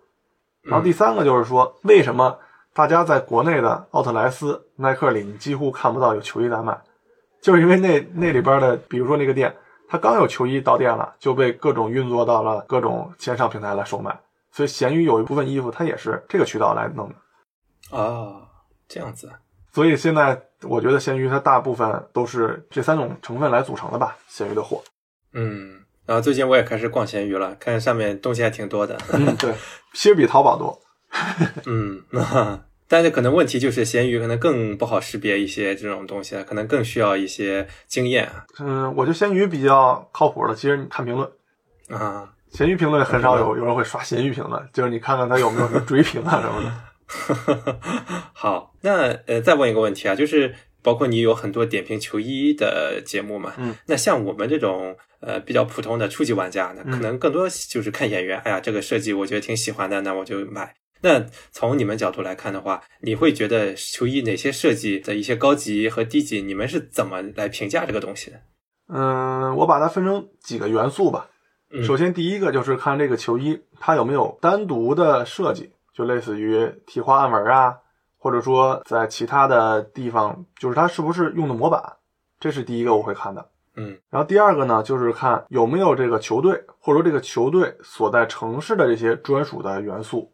[0.63, 2.39] 然后第三个就是说，为什么
[2.73, 6.77] 大家在国内的奥特莱斯、耐克里你几乎看不到有球衣在卖，
[7.43, 9.55] 就是因为那那里边的，比如说那个店，
[9.89, 14.19] 它刚有球衣到店了，就被各种运作到了各种线上平台来售卖。
[14.53, 17.15] 所以闲鱼有一部分衣服，它也是这个渠道来弄的。
[17.91, 18.43] 哦，
[18.89, 19.31] 这样子。
[19.73, 24.83] 所以现在我觉得闲鱼它大部分都是这三种成分来组成的吧，闲鱼的货。
[25.35, 28.97] 嗯，然后最近我也开始逛闲鱼了，看上面东西还挺多的。
[29.13, 29.53] 嗯，对，
[29.93, 30.81] 其实比淘宝多。
[31.67, 32.03] 嗯，
[32.89, 38.47] 但是可能问题就是闲鱼可能更不好识别一些这种东西，可能更需要一些经验啊。
[38.61, 41.29] 嗯，我觉得闲鱼比较靠谱的，其实你看评论，
[41.89, 47.79] 啊，闲鱼评论很少有有人会刷闲鱼评论，就是你看看他有没有什么追评啊什么的。
[48.33, 60.75] 好，那呃，再问一个问题啊，就是包括你有很多点评球衣的节目嘛，嗯，那像我们这种呃比较普通的初级玩家呢，嗯可能更多就是看眼缘，哎呀，这个设计我觉得挺喜欢的，那我就买。
[61.03, 68.41] 那从你们角度来看的话，你会觉得球衣哪些设计的一些高级和低级，你们是怎么来评价这个东西的？
[68.89, 71.29] 嗯，我把它分成几个元素吧。
[71.71, 77.77] 嗯首先，第一个就是看这个球衣它有没有单独的设计，就类似于提花暗纹啊，
[78.17, 81.83] 或者说在其他的地方，就是它是不是用的模板，
[82.39, 83.51] 这是第一个我会看的。
[83.75, 90.33] 嗯然后第二个呢，就是看有没有这个球队或者说这个球队所在城市的这些专属的元素。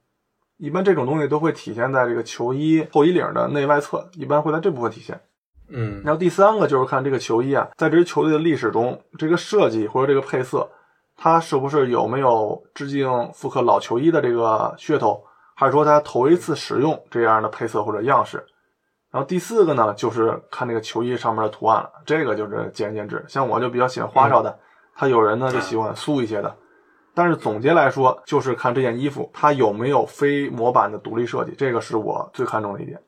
[0.63, 5.21] 一般这种东西都会体现在这个球衣后衣领的内外侧，一般会在这部分体现。
[5.69, 10.69] 嗯然后第三个就是看这个球衣啊，在这支球队的历史中，这个设计或者这个配色，
[11.17, 15.21] 它是不是有没有致敬复刻老球衣的这个噱头，
[15.57, 18.45] 还是说它头一次使用这样的配色或者样式？
[19.11, 23.25] 然后第四个呢，就是看这个球衣上面的图案了，这个就是见仁见智。
[23.27, 24.57] 像我就比较喜欢花哨的，
[24.95, 26.55] 他有人呢就喜欢素一些的。
[27.15, 32.99] 但是总结来说，就是看这件衣服它有没有非模板的独立设计，这个是我最看重的一点。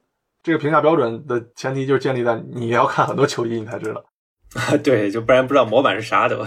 [0.42, 4.04] 这个评价标准的前提就是建立在你要看很多球衣，你才知道。
[4.84, 6.46] 对，就不然不知道模板是啥都。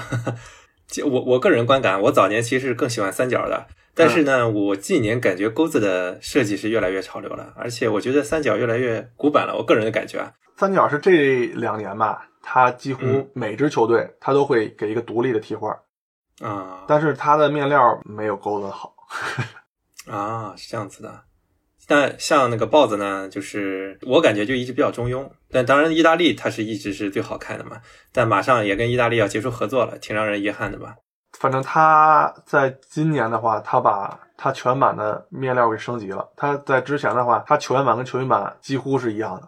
[0.87, 9.53] 就我我个人观感，我早年其实更喜欢三角的，但是呢，我近年感觉钩子的设计是越来越潮流了，而且我觉得三角越来越古板了。
[9.57, 15.75] 我个人的感觉啊，三角是这两年吧，它几乎嗯每支球队它都会给一个独立的替换，
[16.41, 18.93] 啊但是它的面料没有钩子好。
[20.11, 21.23] 啊是这样子的。
[21.89, 25.29] 但像那个豹子呢，就是我感觉就一直比较中庸。
[25.49, 27.77] 但当然，意大利它是一直是最好看的嘛，
[28.11, 30.95] 但马上也跟意大利要结束合作了，挺让人遗憾的吧。
[31.39, 36.27] 反正它在今年的话，它把他全版的面料给升级了。
[36.35, 39.47] 它在之前的话，它球员版跟球员版几乎是一样的，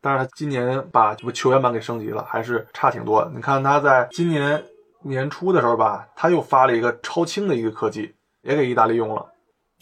[0.00, 3.30] 但是他今年把这个球员版给升级了，还是差挺多的。
[3.34, 4.62] 你看他在今年
[5.04, 9.30] 年初的时候吧，他又发了一个超轻的一个科技，也给意大利用了。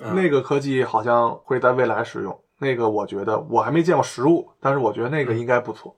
[0.01, 5.97] 啊那个科技好像会在未来使用，那个我觉得我还没见过实物，但是我觉得那个应该不错。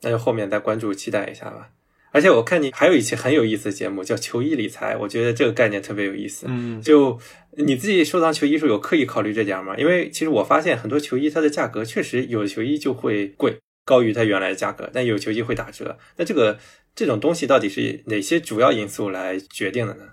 [0.00, 1.68] 那就后面再关注期待一下吧。
[2.12, 6.46] 而且我看你还有一期很有意思的节目叫球衣理财，我觉得这个概念特别有意思。
[6.48, 7.18] 嗯，就
[7.56, 9.74] 你自己收藏球衣时候有刻意考虑这点吗？
[9.78, 15.98] 因为其实我发现很多球衣它的价格确实有的球衣就会贵，高于它原来的价格，但有球衣会打折。
[16.16, 16.58] 那这个
[16.94, 20.04] 这种东西到底是哪些主要因素来决定的呢？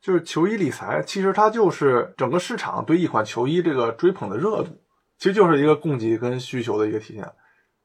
[0.00, 4.82] 就是球衣理财，其实它就是整个市场对一款球衣这个追捧的热度，
[5.16, 7.24] 其实就是一个供给跟需求的一个体现。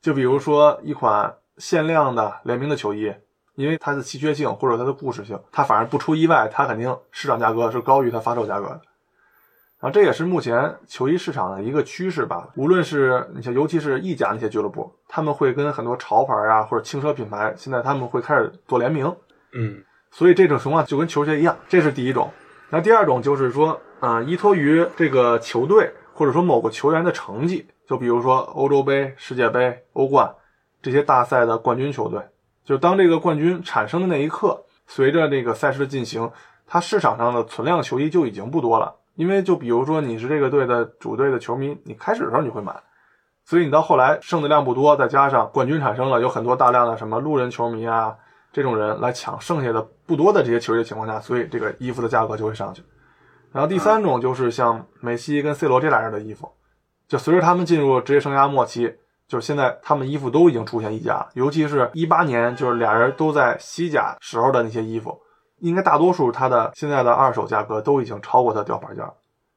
[0.01, 3.13] 就比如说一款限量的联名的球衣，
[3.53, 8.81] 因为它的稀缺性或者它的故事性，它反而不出意外，它肯定市场价格是高于它发售价格的。
[9.79, 12.49] 然后这也是目前球衣市场的一个趋势吧。
[12.55, 19.15] 无论是你像，尤其是意甲那些俱乐部，他们会跟很多潮牌啊或者轻奢品牌，现在他们会开始做联名。
[19.53, 22.31] 嗯所以这种情况就跟球鞋一样，这是第一种。
[22.69, 30.33] 那第二种就是说，啊、依托于这个球队或者说某个球员的成绩，就比如说欧洲杯、世界杯、欧冠
[30.81, 32.19] 这些大赛的冠军球队，
[32.65, 36.31] 就是当这个冠军产生的那一刻，随着这个赛事的进行，
[36.65, 38.95] 它市场上的存量球衣就已经不多了。
[39.17, 42.73] 因为就比如说你是这个队的主队的球迷，你开始的时候你会买，
[43.43, 48.15] 所以你到后来剩的量不多，再加上冠军产生了，有很多大量的什么路人球迷啊。
[48.53, 52.81] 这种人来抢剩下的不多的这些球衣的情况下，所以这个衣服的价格就会上去。
[53.51, 56.51] 然后第三种就是像梅西跟 C 罗这俩人的衣服，
[57.07, 58.95] 就随着他们进入职业生涯末期，
[59.27, 65.19] 就是现在他们衣服都已经出现溢价，尤其是一八年，就是俩人都在西甲时候的那些衣服，
[65.59, 69.13] 应该大多数它的现在的二手价格都已经超过它吊牌价了，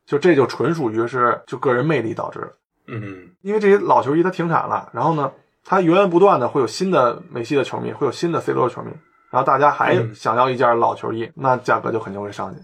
[0.07, 2.53] 就这就纯属于是就个人魅力导致的。
[2.93, 5.31] 嗯因为这些老球衣它停产了，然后呢，
[5.65, 8.91] 它源源不断的会有新的梅西的球迷，会有新的 C 罗的球迷，
[9.31, 12.61] 然后大家还嗯想要一件老球衣，那价格就肯定会上去。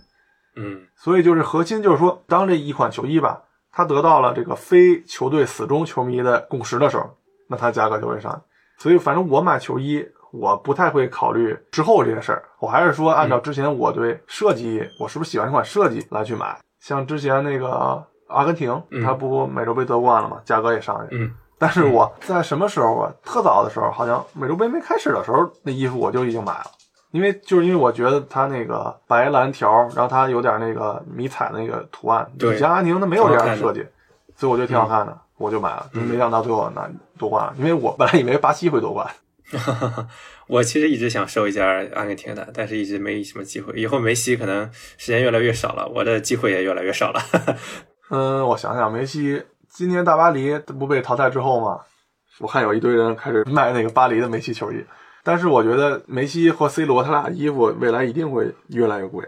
[0.56, 7.10] 嗯所以就是核心就是说，当这一款球衣吧，它得到了这个非球队死忠球迷的共识的时候，
[7.48, 8.82] 那它价格就会上去。
[8.82, 16.58] 所以反正我买球衣，我不太会考虑之后这些事儿，我还是说按照之前我对设计，我是不是喜欢这款设计来去买。
[16.80, 21.16] 像之前那个阿根廷，嗯它不美洲杯夺冠了嘛，价格也上去。
[21.16, 23.10] 嗯但是我在什么时候啊？
[23.24, 26.66] 特早的时候，好像美洲杯没开始的时候，那衣服我就已经买了，
[27.12, 33.86] 因为就是因为我觉得它那个白蓝条，然后它有点那个迷彩的那个图案，对以前阿根廷它没有这样的设计，
[34.36, 35.86] 所以我觉得挺好看的，我就买了。
[35.94, 36.86] 嗯没想到最后那
[37.16, 39.06] 夺冠了，因为我本来以为巴西会夺冠。
[39.52, 40.08] 哈 哈
[40.48, 43.72] 我其实一直想收一件阿根廷的，但是一直没什么机会。
[43.78, 47.20] 以后梅西可能时间越来越少了，我的机会也越来越少了。
[48.10, 51.80] 嗯，我想想，梅西今年大巴黎不被淘汰之后嘛，
[52.38, 54.84] 我看有一堆人开始卖那个巴黎的梅西球衣，
[55.22, 59.24] 但是我觉得梅西和 C 罗他俩衣服未来一定会越来越贵。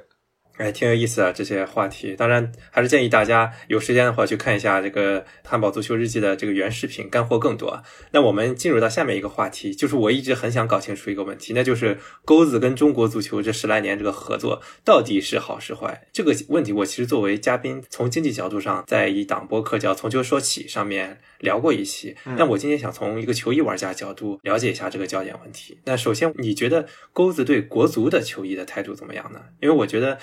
[0.58, 2.16] 哎，挺有意思啊，这些话题。
[2.16, 7.80] 当然，还是建议大家有时间的话去看一下这个《汉堡足球日记》的这个原视频，干货更多。
[8.10, 16.08] 那我们进入到下面一个话题，就是我一直很想搞清楚一个问题，那就是钩子跟中国足球这十来年这个合作到底是好是坏？
[16.12, 22.16] 这个问题，我其实作为嘉宾，从经济角度上，在一档播客叫《从球说起》上面聊过一期。
[22.36, 25.78] 但我今天想从一个球衣玩家角度了解一下这个焦点问题。
[25.84, 29.40] 那首先，你觉得钩子对国足的球衣的态度怎么样呢？
[29.60, 30.18] 因为我觉得。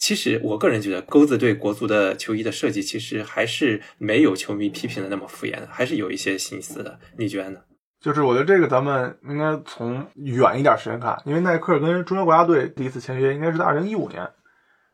[0.00, 6.98] 其实我个人觉得，钩子对国足的球衣的设计，其实还是没有球迷批评的那么敷衍，还是有一些心思的。
[7.18, 7.60] 你觉得呢？
[8.00, 14.26] 就是我觉得这个咱们应该从远一点时间看，因为耐克跟中国国家队第一次签约应该是在二零一五年，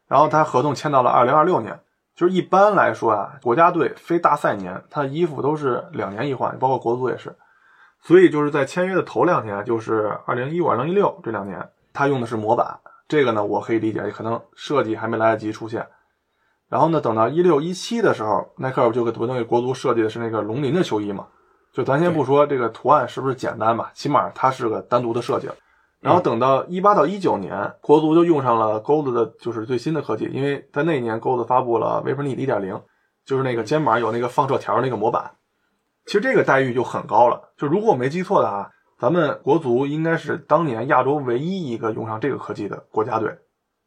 [0.08, 1.78] 然后他合同签到了二零二六年。
[2.16, 7.32] 就是一般来说啊，国家队非大赛年，他的衣服都是两年一换，包括国足也是。
[8.02, 12.80] 所以就是在签约的头两年，就是二零一五、二零一六这两年，他用的是模板。
[13.08, 15.86] 这个呢，我可以理解，可能设计还没来得及出现。
[16.68, 21.28] 然后呢，等到一六一七的时候，耐克就给国足设计的是那个龙鳞的球衣嘛？
[21.72, 25.48] 就咱先不说这个图案是不是简单吧，起码它是个单独的设计。
[26.00, 32.82] 然后等到一八到一九年，国足就用上了钩子的，就是最新的科技，因为在那一年钩子发布了点零，
[33.24, 35.30] 就是那个肩膀有那个放射条那个模板。
[36.06, 37.52] 其实这个待遇就很高了。
[37.56, 38.70] 就如果我没记错的啊。
[38.98, 43.36] 咱们国足应该是当年亚洲唯一一个用上这个科技的国家队，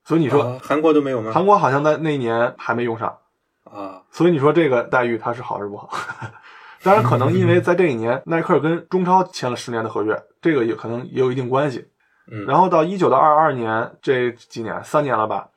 [0.04, 1.32] 所以你说韩国都没有吗？
[1.34, 3.18] 韩国好像在那年还没用上
[3.64, 5.90] 啊，所以你说这个待遇它是好还是不好？
[6.84, 11.90] 当然可能因为在这一年耐克跟中超签了十年的合约，这个也可能也有一定关系。
[12.32, 15.50] 嗯，然后到一九到二二年这几年三年了吧，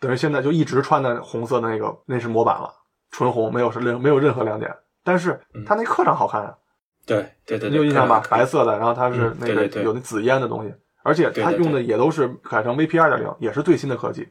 [0.00, 2.72] 等于现在就一直穿的红色的那个那是模板了，
[3.10, 4.74] 纯红没有是没有任何亮点，
[5.04, 6.56] 但是他那客场好看啊。
[7.06, 8.22] 对对对，你有印象吧？
[8.30, 14.28] 白色的，然后它是那个有那紫烟的东西，而且它用的也都是改成 VP 二点零，也是最新的科技。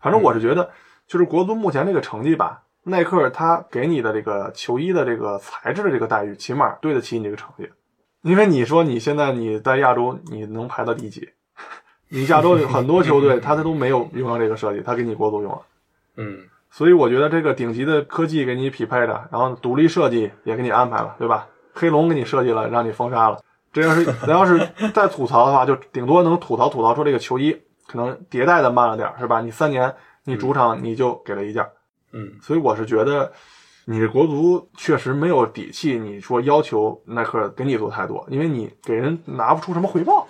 [0.00, 0.70] 反正我是觉得，
[1.06, 7.68] 就是国足目前这个成绩吧，耐克它给你的这个球衣的这个材质的这个待遇，起码对得起你这个成绩。
[8.22, 11.28] 因为你说你现在你在亚洲你能排到第几？
[12.08, 15.62] 你亚洲有很多球队，他他都没有用上这个设计，他给你国足用了。
[16.16, 16.40] 嗯，
[16.70, 21.46] 所以我觉得这个顶级的科技给你匹配的，然后独立设计也给你安排了，对吧？
[21.72, 23.38] 黑龙给你设计了，让你封杀了。
[23.72, 27.56] 这要是 咱要是再吐槽的话，就顶多能吐槽吐槽说这个球衣
[27.86, 29.40] 可能迭代的慢了点，是吧？
[29.40, 29.94] 你三年
[30.24, 31.66] 你主场你就给了一件，
[32.12, 33.32] 嗯，所以我是觉得
[33.86, 35.98] 你这国足确实没有底气。
[35.98, 40.28] 你说要求耐克给你做太多，因为你给人拿不出什么回报。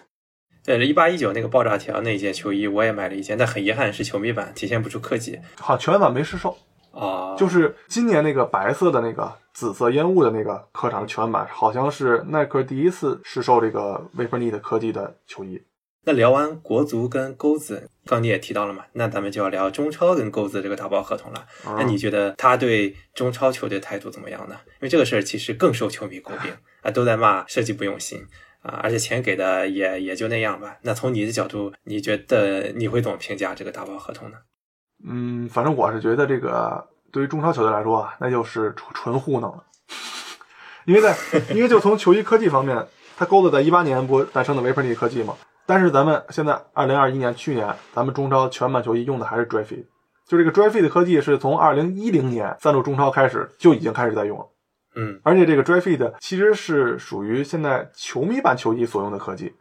[0.65, 5.41] 对，一八一九那个爆炸条那件球衣我也买了一件，但很遗憾是球迷版，体现不出科技。
[5.59, 6.57] 好，全版没试售。
[6.93, 15.63] 啊，就是今年那个白色的那个紫色烟雾的那个客场全满，好像是耐克第一次试售这个 Vaporknit 科技的球衣。
[16.05, 21.47] 那聊完国足跟钩子，刚你也提到了嘛，那咱们就要聊中超跟钩子这个打包合同了。
[21.77, 24.57] 那你觉得他对中超球队态度怎么样呢？
[24.67, 28.27] 因为这个事儿其实更受球迷诟病 啊，都在骂设计不用心
[28.63, 30.77] 啊，而且钱给的也也就那样吧。
[30.83, 34.39] 那从你的角度，你觉得你会怎么评价这个打包合同呢？
[35.09, 39.63] 嗯，反正我是觉得这个对于中超球队来说啊，那就是纯纯糊弄了。
[40.87, 41.15] 因为在
[41.55, 42.85] 因为就从球衣科技方面，
[43.17, 45.37] 它钩子在一八年不诞生的 Vaporknit 科技嘛。
[45.67, 49.85] 但是咱们现在二零二一年去年，咱们中超全版球衣用的还是 Dryfit，
[50.27, 54.47] 就这个 Dryfit 科技是从二零一零年赞助中超开始就已经开始在用了。
[54.97, 59.55] 嗯，而且这个 Dryfit 其实是属于现在球迷版球衣所用的科技。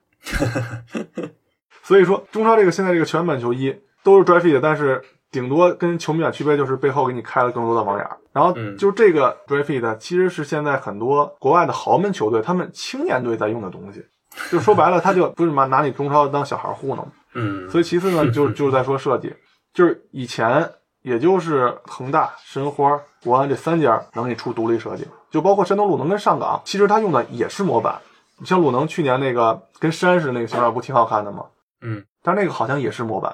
[1.83, 5.03] 所以说，中超这个现在这个全版球衣都是 Dryfit，但是。
[5.31, 14.05] 顶多跟球迷的区别就是背后给你开了更多的网眼，然后就这个 Dryfit 其实是现在很多国外的豪门球队他们青年队在用的东西，
[14.51, 17.07] 就说白了，他就不是嘛拿你中超当小孩糊弄。
[17.33, 19.33] 嗯，所以其次呢， 就就是在说设计，
[19.73, 20.69] 就是以前
[21.01, 27.97] 也就是恒大、申花、国安这三家能给你出独立设计，就包括山东鲁能跟上港，其实他用的也是模板。
[28.37, 31.45] 你像鲁能去年那个跟山似的那个形状不挺好看的吗？
[31.81, 33.33] 嗯，但那个好像也是模板。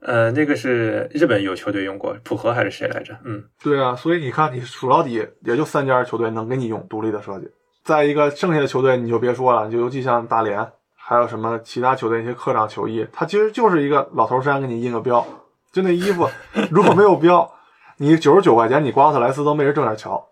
[0.00, 3.16] 呃，那个是日本有球队用过，浦和还是谁来着？
[3.24, 7.50] 嗯，对啊，所以你看，你数到底也就三家球队能给你用独立的设计，
[7.82, 15.26] 再一个剩下的球队你就别说了，就尤其像大连，还有什么其他球队一些客场球衣，它其实就是一个老头衫给你印个标，
[15.72, 16.28] 就那衣服
[16.70, 17.50] 如果没有标，
[17.96, 20.24] 你九十九块钱你瓜特莱斯都没人正眼瞧，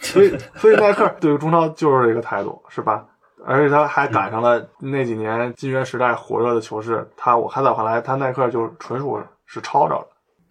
[0.00, 3.06] 所以所以耐克对于中超就是这个态度，是吧？
[3.44, 10.06] 而且他还赶上了那几年金元时代火热的球市，他我看在我看来，他耐克就纯属是抄着了。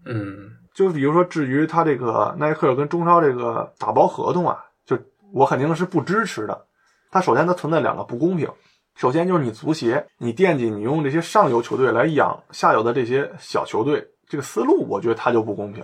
[0.06, 4.98] 嗯，就比如说，至于他这个耐克跟中超这个打包合同啊，就
[5.32, 6.66] 我肯定是不支持的。
[7.12, 8.50] 它首先它存在两个不公平，
[8.96, 15.84] 首先就是你足协，你惦记你用这些上游球队来养下游的这些小球队，这个思路，我觉得他就不公平。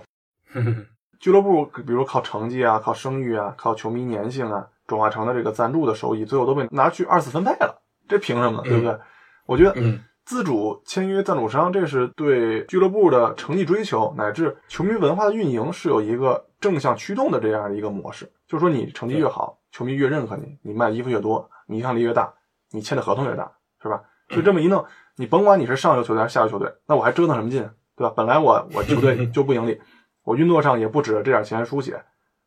[1.20, 8.62] 俱乐部比如靠成绩啊、靠声誉啊、靠球迷粘性啊，转化成的这个赞助的收益，最后都被拿去二次分配了，这凭什么？
[8.64, 8.98] 对不对？
[9.46, 9.74] 我觉得，
[10.24, 18.30] 自主签约赞助商，这是对俱乐部的成绩追求乃至球迷文化的运营是有一个正向驱动的这样的一个模式。
[18.46, 22.32] 就是说，你成绩越好，球迷越认可你，你卖衣服越多，你影响力越大，
[22.70, 24.02] 你签的合同越大，是吧？
[24.28, 24.84] 就这么一弄，
[25.16, 27.62] 你甭管你是上游球队还是下游球队，那我还折腾什么劲，
[27.96, 28.12] 对吧？
[28.16, 29.80] 本来我我球队就不盈利。
[30.24, 32.02] 我运作上也不止这点钱书写，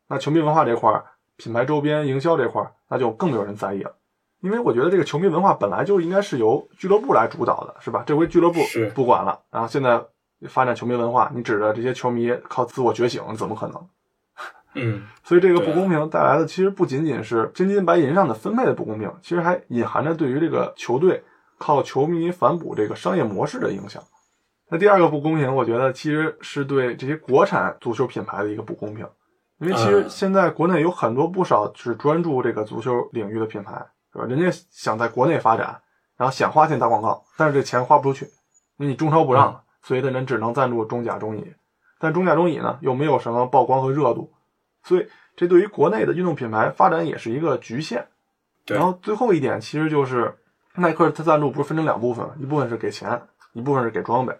[0.08, 1.04] 那球迷文化这块儿、
[1.36, 3.92] 品牌周边营销这块儿，那就更没有人在意了。
[4.40, 8.02] 因为我觉得这个球迷文化本来就应该是由俱乐部来主导的，是吧？
[8.06, 8.60] 这回俱乐部
[8.94, 10.02] 不管了，然后现在
[10.48, 13.88] 发展球迷文化，你指着这些球迷靠自我觉醒，怎么可能？
[14.74, 21.22] 嗯，所以这个不公平带来的其实不仅仅是真金白银上的分配的不公平，其实还隐含着对于这个球队
[21.58, 24.02] 靠球迷反哺这个商业模式的影响。
[24.70, 29.06] 那第二个不公平，我觉得其实是对这些国产足球品牌的一个不公平，
[29.62, 33.74] 因为其实现在国内有很多不少是专注这个足球领域的品牌，
[34.12, 34.24] 是吧？
[34.24, 35.80] 人家想在国内发展，
[36.16, 38.24] 然后想花钱打广告，但是这钱花不出去，
[38.76, 41.54] 因为你中超不让，所以的人只能赞助中甲、中乙，
[42.00, 44.32] 但中甲、中乙呢又没有什么曝光和热度，
[44.82, 45.06] 所以
[45.36, 48.04] 这对于国内的运动品牌发展也是一个局限。
[48.66, 50.36] 然后最后一点，其实就是
[50.74, 54.36] 耐克它赞助不是分成两部分，一部分是给钱，一部分是给装备。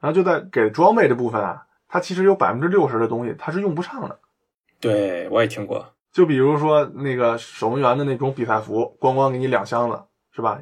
[0.00, 4.18] 然后就在给装备这部分啊，它其实有百分之六十的东西它是用不上的。
[4.84, 5.84] 对，我也听过。
[6.12, 10.60] 就比如说那个守门员的那种比赛服，咣咣给你两箱子，是吧？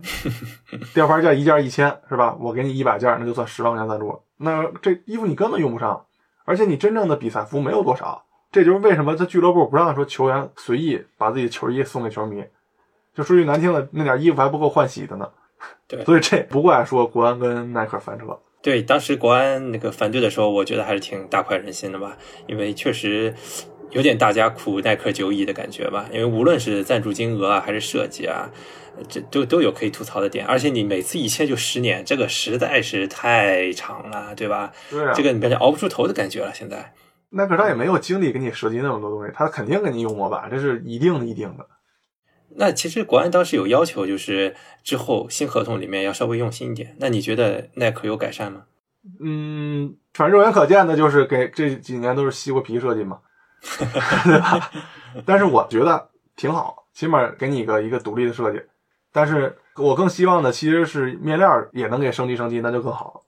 [0.95, 2.37] 吊牌件一件一千，是吧？
[2.41, 4.21] 我给你一百件，那就算十万块钱赞助了。
[4.39, 6.07] 那这衣服你根本用不上，
[6.45, 8.25] 而且你真正的比赛服没有多少。
[8.51, 12.45] 这就是为什么他俱乐部不让说球员随意把自己球衣送给球迷。
[13.15, 15.29] 就说句难听的，那点衣服还不够换洗的呢。
[15.87, 18.39] 对，所以这不怪说国安跟耐克翻车。
[18.63, 22.17] 对，当时国安那个反对的时候，我觉得还是挺大快人心的吧，
[22.47, 23.35] 因为确实
[23.93, 26.09] 有点大家苦耐克久矣的感觉吧。
[26.13, 28.51] 因为无论是赞助金额啊，还是设计啊，
[29.09, 30.45] 这都都有可以吐槽的点。
[30.47, 34.73] 而且你每次一签就十年，这个实在是太长了，对吧？
[34.91, 36.53] 对啊，这个你感觉熬不出头的感觉了。
[36.53, 36.93] 现在
[37.31, 41.67] 耐克他也没有精力给你设计那么多东西，他肯定给你用模板，这是一定的一定的。
[42.55, 46.95] 那其实国安当时有要求，就是之后新合同里面要稍微用心一点。
[46.99, 48.65] 那你觉得耐克有改善吗？
[49.25, 53.19] 嗯，反正肉眼可见的就是给这几年都是西瓜皮设计嘛，
[53.79, 54.71] 对吧？
[55.25, 58.61] 但是我觉得挺好，起码给你一个一个独立的设计。
[59.13, 63.21] 但是我更希望的其实是面料也能给升级升级，那就更好了。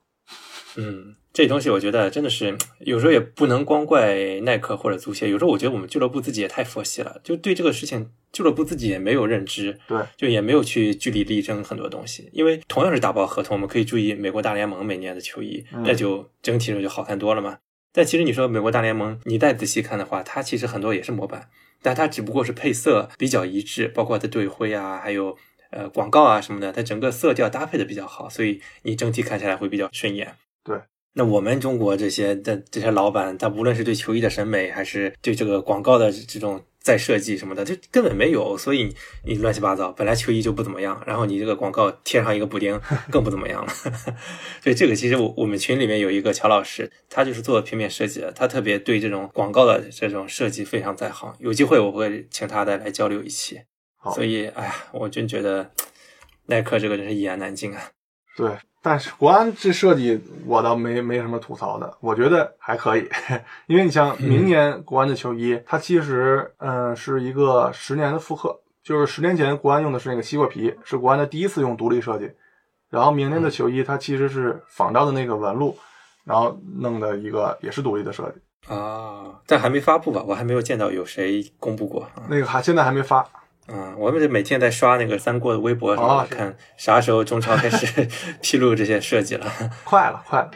[0.76, 1.14] 嗯。
[1.34, 12.30] 这东西我觉得真的是有时候也不能光怪耐克或者足协，有时候我觉得我们俱乐部自己也太佛系了，就对这个事情俱乐部自己也没有认知，对，就也没有去据理力争很多东西。
[12.32, 17.58] 因为同样是打包合同，我们可以注意美国大联盟每年的球衣，那就整体上就好看多了嘛。
[17.94, 21.48] 但其实你说美国大联盟，你再仔细看的话，它其实很多也是模板，
[21.80, 25.38] 但它只不过是配色比较一致，包括它队徽啊，还有
[25.70, 30.34] 呃广告啊什么的，它整个色调搭配的比较好，所以你整体看起来会比较顺眼。
[30.64, 30.76] 对。
[31.16, 38.58] 那我们中国这些的这些老板，他无论是对球衣的审美，还是对这个广告的这种再设计什么的，就根本没有。
[38.58, 42.78] 所以你乱七八糟，本来球衣就不怎么样，然后你这个广告贴上一个补丁，
[43.10, 43.72] 更不怎么样了。
[44.62, 51.34] 所以这个其实我我们群里面有一个乔老师，他就是做平面设计的，他特别对这种广告的这种设计非常在行。
[51.38, 53.62] 有机会我会请他再来交流一期。
[54.14, 55.70] 所以哎呀，我真觉得
[56.46, 57.80] 耐克这个真是一言难尽啊。
[58.36, 58.56] 对。
[58.82, 63.08] 但是国安这设计我倒没没什么吐槽的，我觉得还可以，
[63.66, 72.30] 因为你像明年国安的球衣，它其实嗯是一个十年的复刻，就是十年前国安用的是那个西瓜皮，是国安的第一次用独立设计，
[72.90, 75.74] 然后明年的球衣它其实是仿照的那个纹路，
[76.24, 80.22] 然后弄的一个也是独立的设计啊，但还没发布吧？
[80.26, 83.26] 我还没有见到有谁公布过，那个还现在还没发。
[83.66, 88.06] 嗯，我们每天在刷那个三过的微博什么的，看啥时候中超开始
[88.42, 89.50] 披露这些设计了。
[89.84, 90.50] 快了，快了。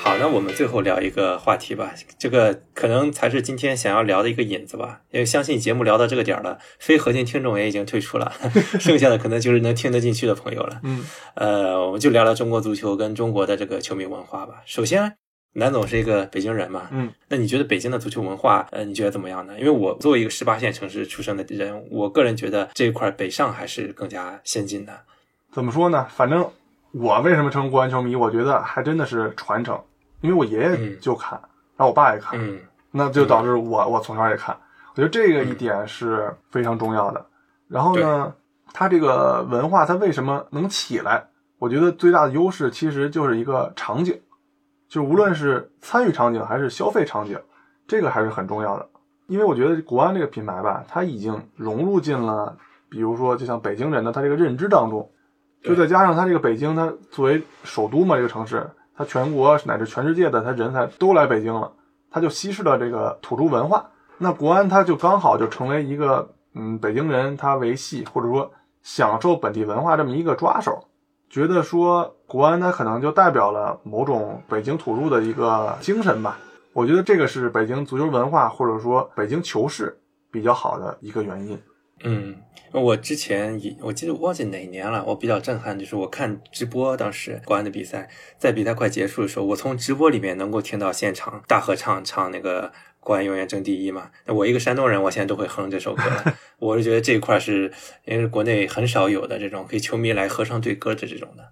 [0.00, 5.00] 好，那我们最后聊一个话题吧，这个可能才是今天想要聊的一个引子吧。
[5.10, 8.32] 因为相信节目聊到这个点儿了，非核心听众也已经退出了，
[8.78, 10.80] 剩下的可能就是能听得进去的朋友了。
[10.84, 11.04] 嗯，
[11.34, 14.62] 呃，我们就聊聊中国足球跟中国的这个球迷文化吧。
[14.64, 15.16] 首先。
[15.58, 19.58] 南总是一个北京人嘛，嗯，那你觉得北京的足球文化，呃，你觉得怎么样呢？
[19.58, 24.92] 因为我作为一个十八线城市出生的人，我个人觉得这一块北上还是更加先进的。
[25.50, 26.06] 怎么说呢？
[26.08, 26.48] 反正
[26.92, 28.14] 我为什么成为国安球迷？
[28.14, 29.78] 我觉得还真的是传承，
[30.20, 31.38] 因为我爷爷就看，
[31.76, 32.60] 然后我爸也看，嗯，
[32.92, 34.56] 那就导致我我从小也看。
[34.94, 37.24] 我觉得这个一点是非常重要的。
[37.68, 38.32] 然后呢，
[38.72, 41.26] 它这个文化它为什么能起来？
[41.58, 44.20] 我觉得最大的优势其实就是一个场景，
[44.88, 47.38] 就无论是参与场景还是消费场景，
[47.86, 48.88] 这个还是很重要的。
[49.26, 52.56] 因为我觉得国安这个品牌吧，它已经融入进了，
[52.88, 55.06] 比如说就像北京人的他这个认知当中，
[55.62, 58.66] 就再加上它这个北京，它作为首都嘛，这个城市，
[58.96, 61.70] 它全国乃至全世界的它人才都来北京了，
[62.10, 63.86] 它就稀释了这个土著文化。
[64.16, 68.50] 那国安它就刚好就成为一个，嗯，北京人他维系或者说
[68.82, 70.87] 享受本地文化这么一个抓手。
[71.30, 76.38] 觉得说国安它可能就代表了某种北京土著的一个精神吧。
[76.72, 79.98] 我觉得这个是北京足球文化或者说北京球市
[80.30, 81.58] 比较好的一个原因。
[82.04, 82.36] 嗯，
[82.72, 88.08] 我之前也我记得忘记哪年了，我比较震撼，就是我看直播当时国安的比赛，
[88.38, 92.72] 在比赛快结束的时候，我从直播里面能够听到现场大合唱唱那个。
[93.08, 94.10] 国安永远争第一嘛？
[94.26, 96.02] 那我一个山东人，我现在都会哼这首歌。
[96.60, 97.72] 我是觉得这一块是，
[98.04, 101.42] 因为国内很少有的这种可以球迷来合唱对歌的这种的。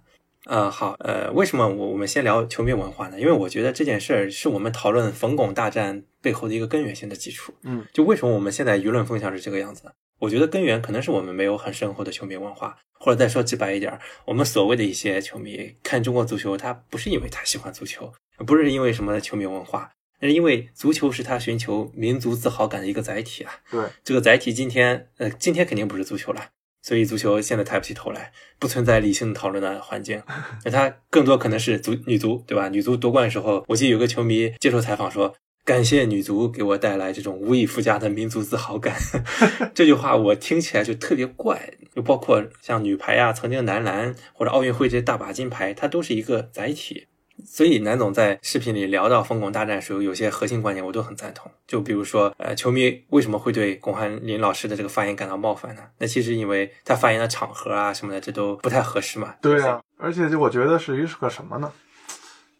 [0.50, 3.18] 嗯，好，呃，为什么我我们先聊球迷文化呢？
[3.18, 7.54] 因为我觉得这件事儿是我们讨论冯巩大战背后的一个根源性的基础。
[7.62, 9.84] 嗯，就为什么我们现在舆论风向是这个样子？
[10.18, 18.12] 我觉得根源可能是我们没有很深厚的球迷文化，或者再说直白一点，我们所谓的一些球迷看中国足球，他不是因为他喜欢足球，
[18.46, 19.90] 不是因为什么球迷文化。
[20.20, 23.52] 那因为足球是他寻求民族自豪感的一个载体啊。
[23.70, 26.46] 对，这个载体今天，呃，今天肯定不是足球了，
[26.82, 30.22] 所以足球现在抬不起头来，不存在理性讨论的环境。
[30.64, 32.68] 那他更多可能是足女足，对吧？
[32.68, 38.96] 女足夺冠的时候，我记得有个球迷接受采访说：“感谢女足给我带来这种无以复加的民族自豪感。
[39.74, 41.74] ”这句话我听起来就特别怪。
[41.94, 47.06] 就包括像女排啊，曾经男篮或者奥运会这些大把金牌，它都是一个载体。
[47.44, 51.50] 所以南总在视频里聊到冯巩大战时候，有些核心观点我都很赞同。
[51.66, 55.82] 就比如说，呃，球迷为什么会对巩汉林老师的这个发言感到冒犯呢？
[55.98, 59.34] 那其实因为他发言的场合啊什么的，这都不太合适嘛。
[59.40, 61.70] 对呀，而且就我觉得是一个什么呢？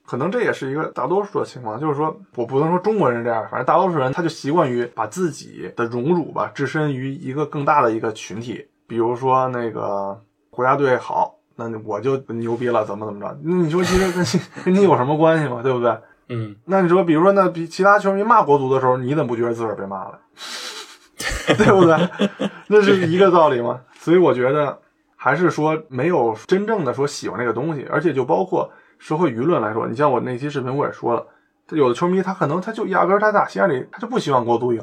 [0.05, 11.36] 可能这也是一个大多数的情况，就是说我不能说中国人这样，反正大多数人他就习惯于把自己的荣辱吧置身于一个更大的一个群体，比如说那个国家队好。
[11.57, 13.39] 那我就牛逼了，怎么怎么着？
[13.43, 14.25] 那你说其实跟
[14.65, 15.63] 跟你有什么关系吗？
[15.63, 15.97] 对不对？
[16.29, 16.55] 嗯。
[16.67, 20.19] 那你说，比如说，那比其他球迷骂国足的时候，你怎么不觉得自个儿被骂了？
[21.57, 22.51] 对不对？
[22.69, 23.81] 那是一个道理吗？
[23.99, 24.79] 所以我觉得
[25.17, 31.27] 还是说没有真正的说喜欢这个东西，而且就包括社会舆论来说，你像我那期视频我也说了，
[31.71, 34.83] 有的球迷他可能他就压根他打心眼里他就不希望国足赢，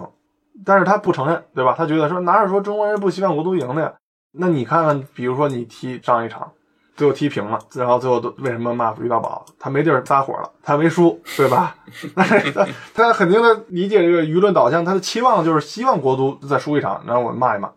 [0.65, 1.75] 但是他不承认，对吧？
[1.77, 3.93] 他觉得说哪有说中国人不希望国足赢的呀？
[4.31, 6.51] 那你看看，比如说你踢上一场。
[6.95, 9.45] 最后踢平了，然后最后都为什么骂于大宝？
[9.59, 11.75] 他没地儿撒火了，他没输，对吧？
[12.53, 17.71] 他他肯定的理解这个舆论导向，他的期望就是希望国足再输一场，然后我骂一骂。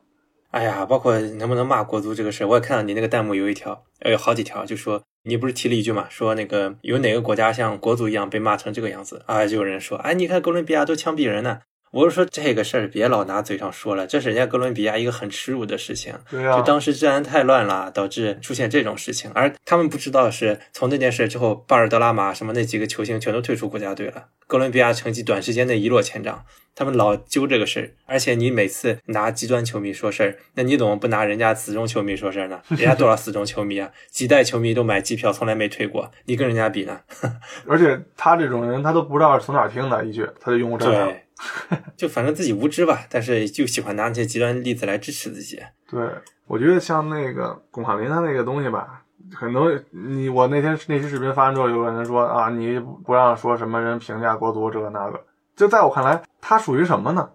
[0.51, 9.47] 哎呀，包括能不能骂国足这个事，我也看到你那个弹幕有一条，呃，有好几条，就说你不是提了一句嘛，说那个有哪个国家像国足一样被骂成这个样子啊？
[9.47, 11.61] 就有人说，哎，你看哥伦比亚都枪毙人呢。
[11.93, 16.15] 我是说这个事儿别老拿嘴上说了，这是人家哥伦比亚一个很耻辱的事情。
[16.31, 19.31] 对啊，就当时治安太乱了，导致出现这种事情。
[19.35, 26.45] 而他们不知道是从那件事之后，巴尔德拉马什么那几个球星全都退出国家队了，哥伦比亚成绩短时间内一落千丈。
[26.79, 32.61] 他们老揪这个事儿，而且你每次拿极端球迷说事儿，那你怎么不拿人家死忠球迷说事儿呢？
[32.69, 37.01] 人家多少死忠球迷啊，几代球迷都买机票，从来没退过，你跟人家比呢？
[37.67, 41.15] 而且他这种人，他都不知道是从哪听的一句，他就用过这个。
[41.97, 45.61] 就反正自己无知吧，但是就喜欢拿那些极端例子来支持自己。
[45.91, 46.01] 对，
[46.47, 49.03] 我觉得像那个巩汉林他那个东西吧，
[49.35, 55.21] 很多你我那天那期视频发完之后，有个人说啊，你不让说什么人评价国足这个那个，
[55.55, 57.29] 就在我看来，他属于什么呢？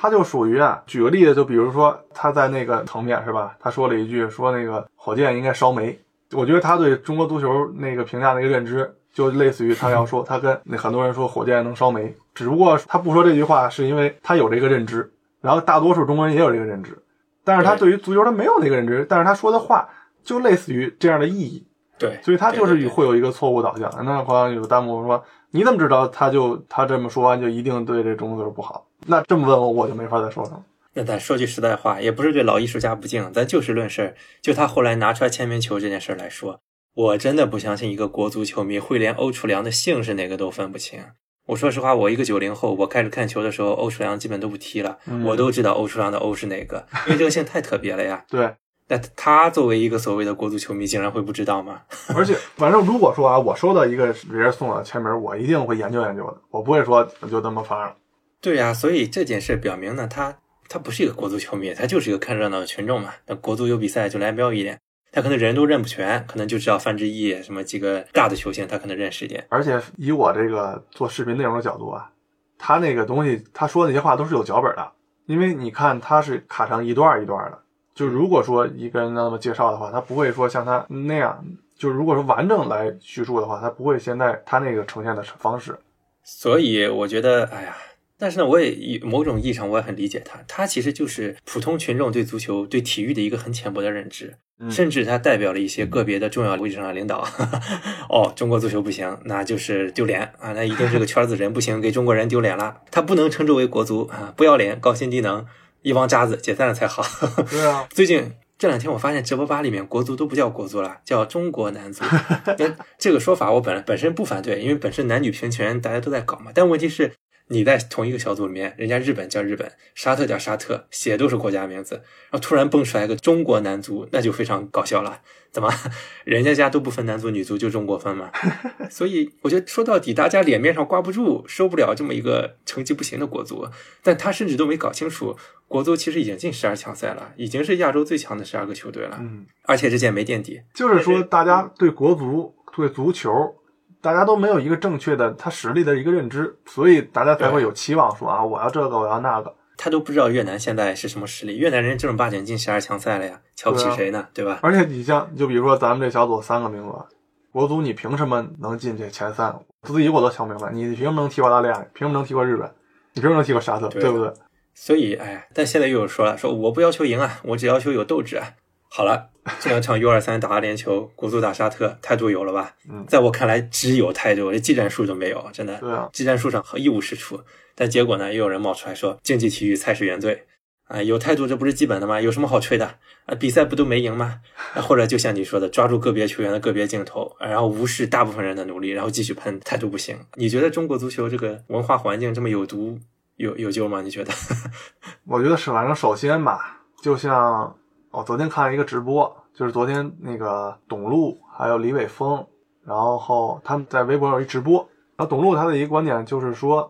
[0.00, 3.56] 他就属于啊，举个例子，就比如说他在那个层面是吧？
[3.58, 5.98] 他说了一句说那个火箭应该烧煤，
[6.32, 8.94] 我觉得他对中国足球那个评价那个认知。
[9.12, 16.96] 就类似于他要说，他跟那很多人说火箭能烧煤，只不过他不说这句话，是因为他有这个认知，然后大多数中国人也有这个认知，
[17.44, 19.88] 但是他对于足球他没有那个认知，但是他说的话
[20.22, 21.66] 就类似于这样的意义，
[21.98, 23.90] 对，所以他就是会有一个错误导向。
[24.04, 28.86] 那好像有弹幕说，你怎么知道他就他这么说完就一定对这中国足球不好？
[29.06, 30.62] 那这么问我，我就没法再说了。
[30.94, 36.60] 那咱说句实在话，也不是对老艺术家不敬，咱就事论事，就他后来拿出来签名球这件事来说。
[36.98, 40.98] 我真的不相信一个国足球迷会连欧楚良的姓是哪个都分不清。
[41.46, 48.24] 我说实话，我一个九零后，我开始看球的时候，欧楚良基本都不踢了，我都知道欧楚良的欧是哪个，因为这个姓太特别了呀。
[48.28, 48.52] 对，
[48.88, 51.82] 那他作为一个所谓的国足球迷，竟然会不知道吗？
[52.16, 57.94] 而且， 反正如果说啊，我收到一个别人送的签名，我一定会研究研究的，我不会说就这么发了。
[58.40, 60.36] 对呀，所以这件事表明呢，他
[60.68, 63.14] 他不是一个国足球迷，他就是一个看热闹的群众嘛。
[63.28, 64.80] 那国足有比赛就来瞄一点，
[65.10, 69.44] 他可能人都认不全，可能就知道范志毅什么几个大的球星，他可能认识一点。
[69.48, 72.10] 而且以我这个做视频内容的角度啊，
[72.58, 74.92] 他那个东西他说那些话都是有脚本的，
[75.26, 77.58] 因为你看他是卡成一段一段的。
[77.94, 81.44] 就如果说一个人那么介绍的话，他不会说像他那样，
[81.76, 85.76] 就如果说完整来叙述的话，他不会现在他那个呈现的方式。
[86.22, 87.76] 所以我觉得，哎呀。
[88.18, 94.34] 但是呢，我也以某种意义上我也很理解他，他其实就是普通群众对足球、对体育的一个很浅薄的认知，
[94.68, 97.24] 甚至他代表了一些个别的重要位置上的领导。
[98.10, 100.52] 哦，中国足球不行，那就是丢脸啊！
[100.52, 102.78] 那一定是个圈子人不行，给中国人丢脸了。
[102.90, 105.46] 他不能称之为国足啊，不要脸、高薪低能、
[105.82, 107.04] 一帮渣子，解散了才好。
[107.48, 112.02] 对啊， 最近这两天我发现直播吧里面国足都不叫国足了，叫中国男足。
[112.58, 116.50] 那这个说法我本本身不反对，因为本身男女平权大家都在搞嘛。
[116.52, 117.12] 但问题是。
[117.48, 121.96] 你在同一个小组里面，人家日本叫日本，沙特叫沙特，写都是国家名字，
[122.30, 125.20] 然后突然蹦出来个中国男足，那就非常搞笑了。
[125.50, 125.72] 怎么，
[126.24, 128.30] 人家家都不分男足女足，就中国分吗？
[128.90, 133.66] 所以我觉得说到底，大家脸面上挂不住，受不了这么一个成绩不行的国足。
[134.02, 135.34] 但他甚至都没搞清楚，
[135.66, 139.16] 国足其实已经进十二强赛了，已经是亚洲最强的十二个球队了。
[139.20, 143.54] 嗯，而且这届没垫底，就是说大家对国足、对足球。
[144.00, 149.54] 大家都没有一个正确的他实力的一个认知，所以大家才会有期望说啊，我要这个，我要那个。
[149.76, 154.26] 他都不知道越南现在是什么实力，越南人正儿八经进十二强赛了呀，瞧不起谁呢？
[154.34, 154.58] 对吧？
[154.62, 157.06] 而且你像，就比如说咱们这小组三个名额，
[157.52, 159.56] 国足你凭什么能进这前三？
[159.82, 161.74] 自己我都想不明白，你凭什么能踢澳大利亚？
[161.94, 162.68] 凭什么能踢过日本？
[163.14, 163.88] 你凭什么能踢过沙特？
[163.88, 164.32] 对不对？
[164.74, 168.48] 所以，哎，但现在又有说了，说我不要求赢啊，我只要求有斗志啊。
[168.90, 169.30] 好了，
[169.60, 172.74] 这两场 U 二三打阿联酋，国足打沙特，态度有了吧？
[172.88, 175.78] 嗯，在我看来只有态度，这技战术都没有，真的。
[175.78, 177.40] 对啊，技战术上一无是处。
[177.74, 180.46] 但结果呢，又有人冒出来说竞技体育才是原罪
[180.88, 181.00] 啊！
[181.00, 182.20] 有态度这不是基本的吗？
[182.20, 182.86] 有什么好吹的
[183.26, 183.34] 啊？
[183.38, 184.40] 比赛不都没赢吗？
[184.74, 190.18] 或者就像你说的，抓住个别球员的个别镜头，然后无视大部分人的努力，然后继续喷，态度不行。
[190.34, 192.98] 你觉得中国足球这个文化环境这么有毒，
[193.36, 194.02] 有有救吗？
[194.02, 194.32] 你觉得？
[195.28, 197.77] 我觉得是，反正首先吧，就像
[198.10, 199.36] 我昨天看了一个直播。
[199.54, 202.46] 就是昨天那个董路还有李伟峰，
[202.84, 204.88] 然后他们在微博有一直播。
[205.16, 206.88] 然后董路他的一个观点就是说，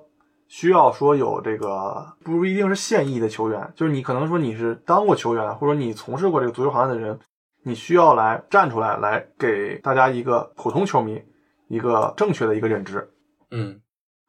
[0.48, 7.18] 需要说有这个不一定是现役的球员，就是你可能说你是当过球员，或者你从事过这个足球行业的人，
[7.62, 11.22] 你需要来站出来，来给大家一个普通球迷
[11.68, 13.08] 一个正确的一个认知。
[13.50, 13.80] 嗯，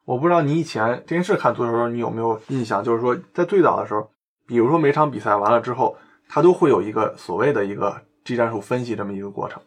[0.06, 4.08] 我不知道你以前电视看足球的时候你有没有印象，就是说在最早的时候，
[4.46, 5.94] 比如说每场比赛完了之后，
[6.30, 8.00] 他都会有一个所谓的一个。
[8.22, 9.60] 技战术分析这么一个过程，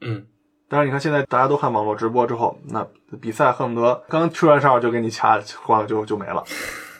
[0.00, 0.26] 嗯，
[0.70, 2.84] 但是你看现在大家都看网络直播之后，那
[3.20, 6.42] 比赛恨不得刚吹完哨就给你掐慌就就没了，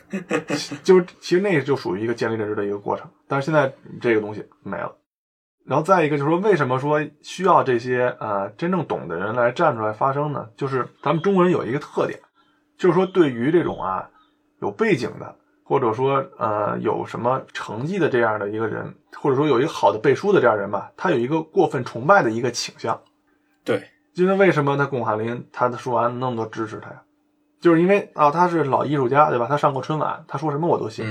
[0.83, 3.09] 就是其实那就属于一个建立认知的一个过程。
[3.27, 4.95] 但是现在这个东西没了，
[5.65, 10.47] 然后再一个就是说，为什么说需要这些呃真正懂的人来站出来发声呢？
[10.55, 12.17] 就是咱们中国人有一个特点，
[12.77, 14.07] 就是说对于这种啊
[14.61, 15.35] 有背景的。
[15.67, 23.01] 或者说，呃，有什么成绩的这样的一个人，或者说有一个好的背书的这样人吧，他有一个过分崇拜的一个倾向。
[23.63, 27.01] 对，今天为什么他巩汉林他的说完那么多支持他呀？
[27.59, 29.47] 就是因为啊，他是老艺术家，对吧？
[29.49, 31.03] 他上过春晚，他说什么我都信。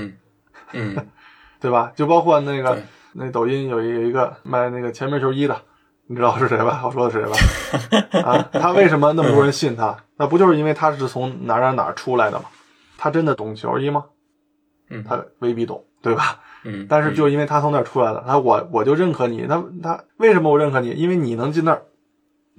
[0.71, 1.07] 嗯，嗯，
[1.59, 1.91] 对吧？
[1.93, 2.81] 就包括那个
[3.11, 5.61] 那抖音有一有一个卖那个前面球衣的，
[6.07, 6.81] 你知道是谁吧？
[6.85, 8.21] 我说的是谁吧？
[8.23, 9.97] 啊，他为什么那么多人信他？
[10.15, 12.45] 那不就是因为他是从哪哪哪出来的吗？
[12.97, 14.05] 他真的懂球衣吗？
[14.89, 16.39] 嗯，他未必懂，对吧？
[16.63, 19.45] 嗯，但是就因为他从那儿出来了，他我我就认可你。
[19.47, 20.91] 他他为什么我认可你？
[20.91, 21.83] 因为你能进那儿。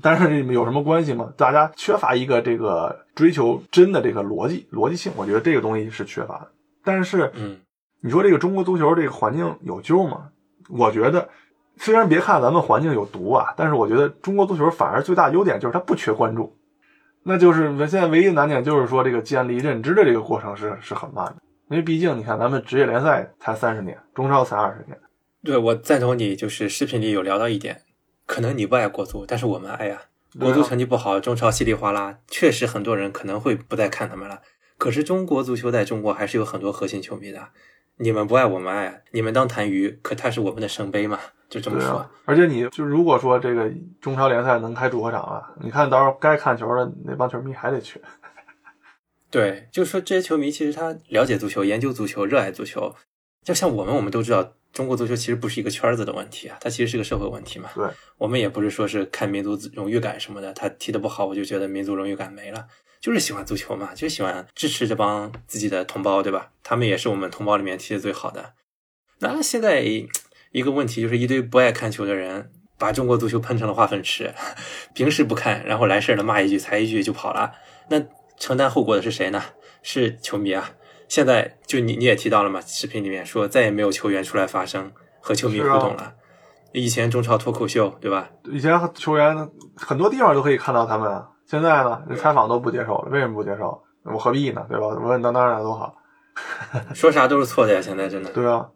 [0.02, 1.32] 但是这有什么关系吗？
[1.36, 6.50] 大家缺乏一个这个追求真的这个逻辑逻辑性，我觉得这个东西是缺乏的。
[6.84, 7.56] 但是，嗯，
[8.02, 10.28] 你说这个中国足球这个环境有救吗？
[10.68, 11.28] 我觉得，
[11.78, 16.54] 虽然别看咱们环境有毒啊，但是我觉得中国足球反而最大优点就是它不缺关注。
[17.22, 21.36] 那就是现在唯一的难点就是说这个建立认知的这个过程是是很慢的。
[21.68, 24.98] 因为毕竟，你看咱们职业联赛才三十年，中超才二十年。
[25.42, 27.82] 对，我赞同你，就是视频里有聊到一点，
[28.26, 30.02] 可能你不爱国足，但是我们爱呀。
[30.38, 34.42] 国足成绩不好，中超稀里哗啦，确实很多人可能会不再看他们了。
[34.76, 37.40] 可是中国足球在中国还是有很多核心球迷的。
[37.98, 42.06] 你们不爱我们爱，你们当痰盂，可他是我们的圣杯嘛，就这么说。
[42.26, 47.98] 而且你就如果说这个中超联赛能开主客场啊，你看到时候该看球的那帮球迷还得去。
[49.36, 52.96] 对，就是说这些球迷其实他了解足球、研究足球、热爱足球，
[53.44, 57.68] 就像我们，我们都知道中国足球其实不是一个圈子的问题啊，它其实是个社会问题嘛。
[57.74, 62.66] 对，我们也不是说是看民族荣誉感什么的，他踢得不好，我就觉得民族荣誉感没了，
[62.98, 66.52] 就是喜欢足球嘛，就喜欢支持这帮自己的同胞，对吧？
[66.62, 68.54] 他们也是我们同胞里面踢得最好的。
[69.18, 74.32] 那现在一个问题就是一堆不爱看球的人把中国足球喷成了化粪池，
[74.94, 77.52] 平时不看，然后来事儿了骂一句踩一句就跑了，
[77.90, 78.02] 那
[78.36, 79.42] 承担后果的是谁呢？
[79.82, 80.70] 是球迷啊。
[81.08, 86.14] 现在就你你也提到了嘛，视频里面说再也没有球员出来发声和球迷互动了。
[86.72, 88.28] 以前中超脱口秀对吧？
[88.50, 93.08] 以前球员很多地方都可以看到他们，现在呢，采访都不接受了。
[93.10, 93.80] 为什么不接受？
[94.02, 94.66] 我何必呢？
[94.68, 94.88] 对吧？
[94.88, 95.94] 稳稳当当的多好。
[96.92, 97.80] 说啥都是错的呀！
[97.80, 98.30] 现在真的。
[98.32, 98.68] 对啊。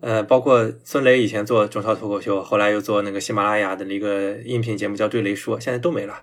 [0.00, 6.14] 呃，包括孙雷以前做中超脱口秀，后来又做那个喜马拉雅的一个音频节目叫《对雷说》，现在都没了。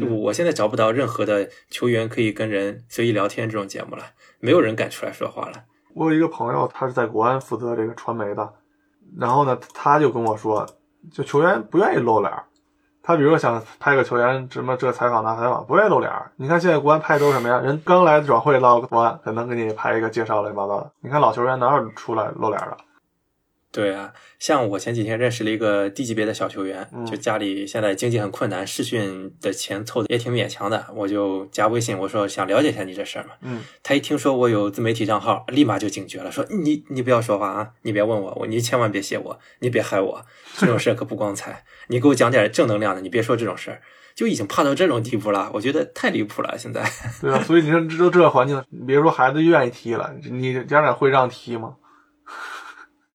[0.00, 4.02] 就我现在找不到任何的球员可以跟人随意聊天这种节目了。
[4.40, 5.64] 没有人敢出来说话了。
[5.94, 8.52] 我有一个朋友，他是在国安负责这个传媒的，
[9.18, 10.66] 然后呢，他就跟我说，
[11.12, 12.32] 就球员不愿意露脸。
[13.02, 16.10] 他比如说想拍个球员什么这采访那采访，不愿意露脸。
[16.36, 17.60] 你看现在国安拍都是什么呀？
[17.60, 20.90] 人刚来转会到国安，可能给你拍一个介绍乱七八糟的。
[21.00, 22.76] 你看老球员哪有出来露脸的？
[23.74, 33.30] 对啊，像我前几天认识了一个低级别的小球员，就家里现在经济很困难，试训的钱凑的也挺勉强的，我就加微信，我说想了解一下你这事儿嘛。
[33.40, 40.24] 嗯，他一听说我有自媒体账号，立马就警觉了，说你你不要说话啊，你别问我，我你千万别写我，你别害我，
[40.56, 43.82] 这种事儿可不光彩， 你给我讲点正能量的，你别说这种事儿，
[44.14, 46.88] 就已经怕到这种地步了，我觉得太离谱了，现在。
[47.20, 51.74] 对啊，所以你说这都这环境，别说孩子愿意踢了，你家长会让踢吗？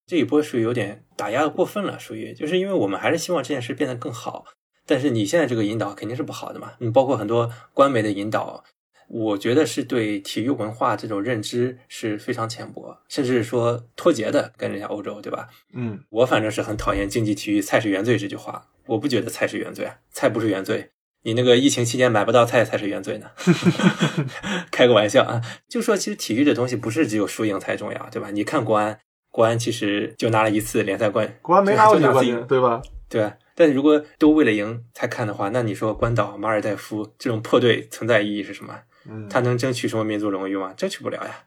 [0.10, 4.44] 这一波属于有点打压的过分了，属于就是因为我们还是希望这件事变得更好，
[4.88, 6.72] 但是你现在这个引导肯定是不好的嘛。
[6.80, 8.64] 你包括很多官媒的引导，
[9.08, 15.48] 我觉得是对体育文化这种认知是非常浅薄，甚至说脱节的，跟人家欧洲，对吧？
[15.74, 20.90] 嗯，我反正是很讨厌竞技体育菜是原罪这句话，我不觉得菜是原罪，菜不是原罪，
[21.22, 23.30] 你那个疫情期间买不到菜才是原罪呢。
[24.72, 28.32] 开个玩笑啊，就说其实体育这东西不是只有输赢才重要，对吧？
[28.32, 29.00] 你看国安。
[29.40, 32.82] 国安其实就拿了一次联赛冠，国安没拿过冠军，对吧？
[33.08, 33.32] 对。
[33.56, 38.78] 但如果都为了赢才看的话，那你说关岛、马尔代夫这种破队存在意义是什么？
[39.10, 40.74] 嗯，他能争取什么民族荣誉吗？
[40.76, 41.46] 争取不了呀。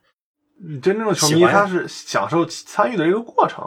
[0.80, 3.62] 真正的球迷他是享受参与的一个过程。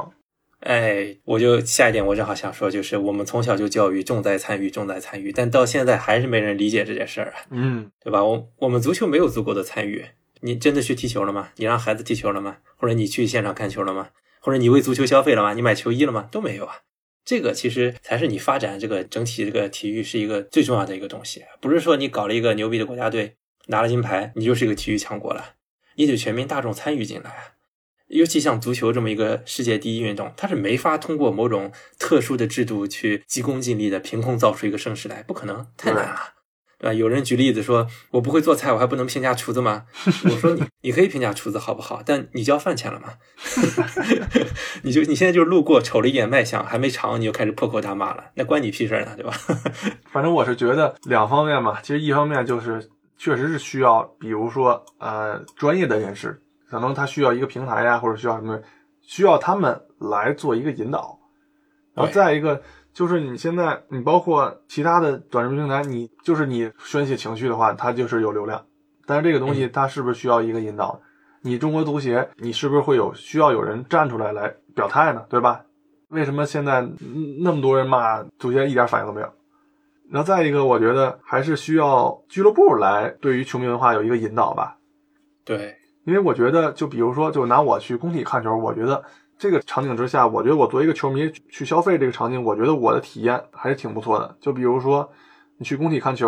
[0.62, 7.46] 哎，我就下一点，我正好想说，就是我们从小就教育重在参与，重在参与，但到现在还是没人理解这件事儿啊。
[7.52, 8.26] 嗯，对吧？
[8.26, 10.04] 我我们足球没有足够的参与。
[10.46, 11.50] 你真的去踢球了吗？
[11.56, 12.58] 你让孩子踢球了吗？
[12.78, 14.10] 或者你去现场看球了吗？
[14.40, 15.56] 或者你为足球消费了吗？
[15.56, 16.30] 你买球衣了吗？
[16.32, 16.82] 都没有啊。
[17.26, 21.44] 这个其实才是你发展这个整体这个体育是一个最重要的一个东西。
[21.60, 25.56] 不是说你搞了一个牛逼的国家队拿了金牌，你就是一个体育强国了。
[25.96, 27.42] 你得全民大众参与进来啊。
[28.10, 36.35] 尤其像足球这么一个世界第一运动，它是没法通过某种特殊的制度去急功近利的，凭空造出一个盛世来，不可能，太难了。
[36.86, 36.94] 对吧？
[36.94, 39.86] 有人举例子说，我不会做菜，我还不能评价厨子吗？
[40.26, 42.04] 我说你，你可以评价厨子好不好？
[42.06, 43.14] 但你交饭钱了吗？
[44.84, 49.16] 你就你现在就是路过，瞅了一眼卖相，还没尝，你就开始破口大骂了，那关你屁事呢？
[49.16, 49.34] 对吧？
[50.14, 58.62] 反正我是觉得两方面嘛，其实一方面就是确实是需要，比如说呃专业的人士，可能他需要一个平台呀，或者需要什么，
[59.02, 61.18] 需要他们来做一个引导，
[61.96, 62.62] 然后再一个。
[62.96, 68.66] 就是你现在，你包括其他的短视频平台，你就是你宣泄情绪的话，它就是有流量。
[69.06, 70.98] 但是这个东西它是不是需要一个引导？
[71.42, 75.26] 你中国足协，你是不是会有需要有人站出来来表态呢？
[75.30, 75.66] 对吧？
[76.08, 76.88] 为什么现在
[77.44, 79.28] 那么多人骂足协一点反应都没有？
[80.10, 84.78] 然后再一个，我觉得还是需要俱乐部来对于球迷文化有一个引导吧。
[85.44, 85.76] 对，
[86.06, 89.04] 因为我觉得，就比如说，就拿我去工体看球，我觉得。
[89.38, 94.36] 这个场景之下，我觉得我作为一个球迷去消费这个场景，我觉得我的体验还是挺不错的。
[94.40, 95.10] 就比如说，
[95.58, 96.28] 你去工体看球，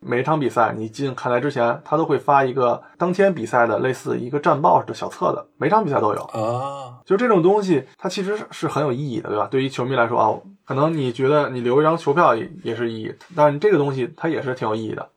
[0.00, 6.98] 每一场比赛你进看台之前，他都会发一个当天比赛的类似一个战报的小册子，每场比赛都有啊。
[7.04, 9.48] 就这种东西，它其实是很有意义的，对吧？
[9.50, 15.08] 对于球迷来说啊，可能你觉得你留一张球票也也是意义，但是这个东西它也是挺有意义的。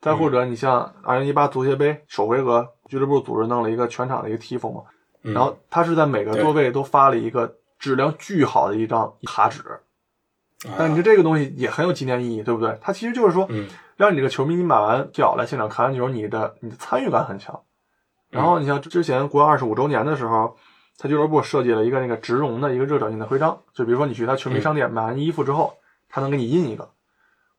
[0.00, 4.82] 再或者你像二零一八足协杯首回合，俱乐部组织弄了一个全场的一个踢风嘛。
[5.24, 9.62] 然后他是在每个座位都发了一个质量巨好的一张卡纸，
[10.76, 12.78] 但你说这个东西也很有纪念意义，对不对？
[12.82, 13.48] 它其实就是说，
[13.96, 17.58] 让你这个球迷你买完票来现场看完球，你的你的参与感很强。
[18.28, 20.56] 然后你像之前国安二十五周年的时候，
[20.98, 25.74] 他俱乐部设计了一个那个植绒的一个热转印的徽章，就比如说你去他球迷商店买完衣服之后，
[26.08, 26.90] 他能给你印一个。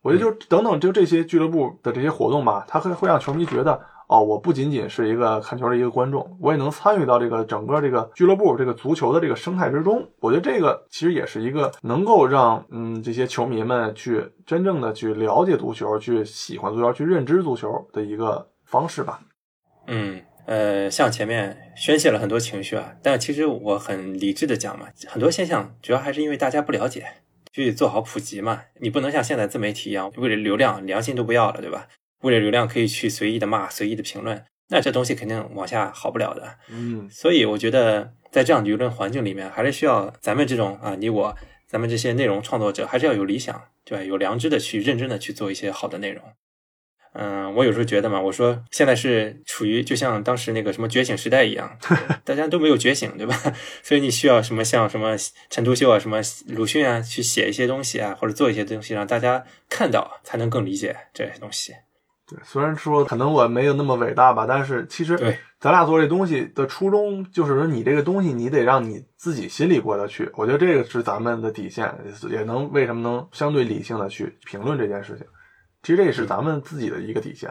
[0.02, 3.82] 我觉得就等等就这些俱乐部的这些活动吧，它会会让球迷觉得。
[4.08, 10.08] 哦，我不仅仅是一个看球的一个观众，我也能参与到这个整个这个俱乐部、这个足球的这个生态之中。
[10.20, 19.22] 我觉得这个其实也是一个能够让嗯这些球迷们去真正的去了解足球、去喜欢足球、去认知足球的一个方式吧。
[19.88, 27.04] 嗯，呃，像前面宣泄了很多情绪啊，但其实我很理智的讲嘛，很多现象主要还是因为大家不了解，
[27.52, 28.62] 去做好普及嘛。
[28.82, 31.88] 你不能像现在自媒体一样，为了流量良心都不要了，对吧？
[32.22, 36.58] 为了流量可以去随意的骂、随意的评论，那这东西肯定往下好不了的。
[36.70, 41.36] 嗯，所以我觉得在这样的舆论环境里面，还是需要咱们这种啊，你我，
[41.68, 44.04] 咱们这些内容创作者，还是要有理想，对吧？
[44.04, 46.24] 有良知的去认真的去做一些好的内容。
[47.18, 51.78] 嗯，我有时候觉得嘛，我说现在是处于就像当时那个什么觉醒时代一样，
[52.26, 53.42] 大家都没有觉醒，对吧？
[53.82, 55.16] 所以你需要什么像什么
[55.50, 61.74] 陈独秀啊、什么鲁迅啊，去写一些东西啊，或者做一些东西，让大家看到，才能更理解这些东西。
[62.28, 65.16] 对，虽然说可能我没有那么伟大吧，但是其实
[65.60, 70.30] 咱俩做这东西的初衷就是说，你这个东西你得让你自己心里过得去。
[70.34, 71.94] 我觉得这个是咱们的底线，
[72.30, 75.26] 也能为什么能相对理性的去评论这件事情。
[75.84, 77.50] 其实这也是咱们自己的一个底线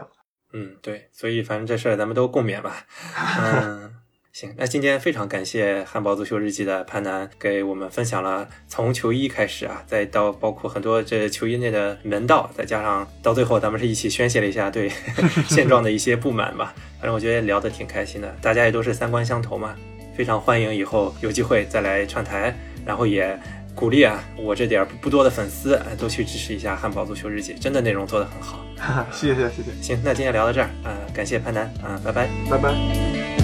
[0.51, 2.75] 嗯，对，所以反正这事儿咱们都共勉吧。
[3.39, 3.95] 嗯。
[4.35, 14.91] 行，那今天非常感谢汉堡足球日记的潘楠给我们分享了从球衣开始啊，再到包括很多这球衣内的门道，再加上到最后咱们是一起宣泄了一下对
[15.47, 16.73] 现状的一些不满吧。
[16.99, 19.73] 反正我觉得聊得挺开心的，大家也都是三观相投嘛，
[20.17, 22.53] 非常欢迎以后有机会再来串台，
[22.85, 23.39] 然后也
[23.73, 28.65] 鼓励啊我这点不多的粉丝都去支持一下汉堡足球日记，真的内容做得很好。
[29.13, 29.81] 谢谢谢谢。
[29.81, 33.34] 行，那今天聊到这儿啊，感谢潘楠啊，拜拜拜拜。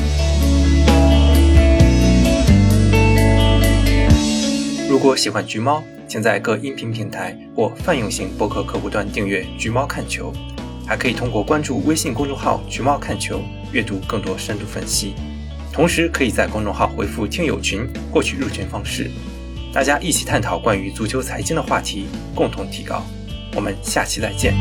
[4.92, 10.34] 如果喜欢橘猫，请在各音频平台或泛用型博客客户端订阅《橘猫看球》，
[10.86, 13.40] 还可以通过关注微信公众号“橘猫看球”
[13.72, 15.14] 阅读更多深度分析。
[15.72, 19.10] 同时，可以在公众号回复“听友群”获取入群方式，
[19.72, 23.02] 大家一起探讨关于足球财经的话题，共同提高。
[23.56, 24.54] 我们下期再见。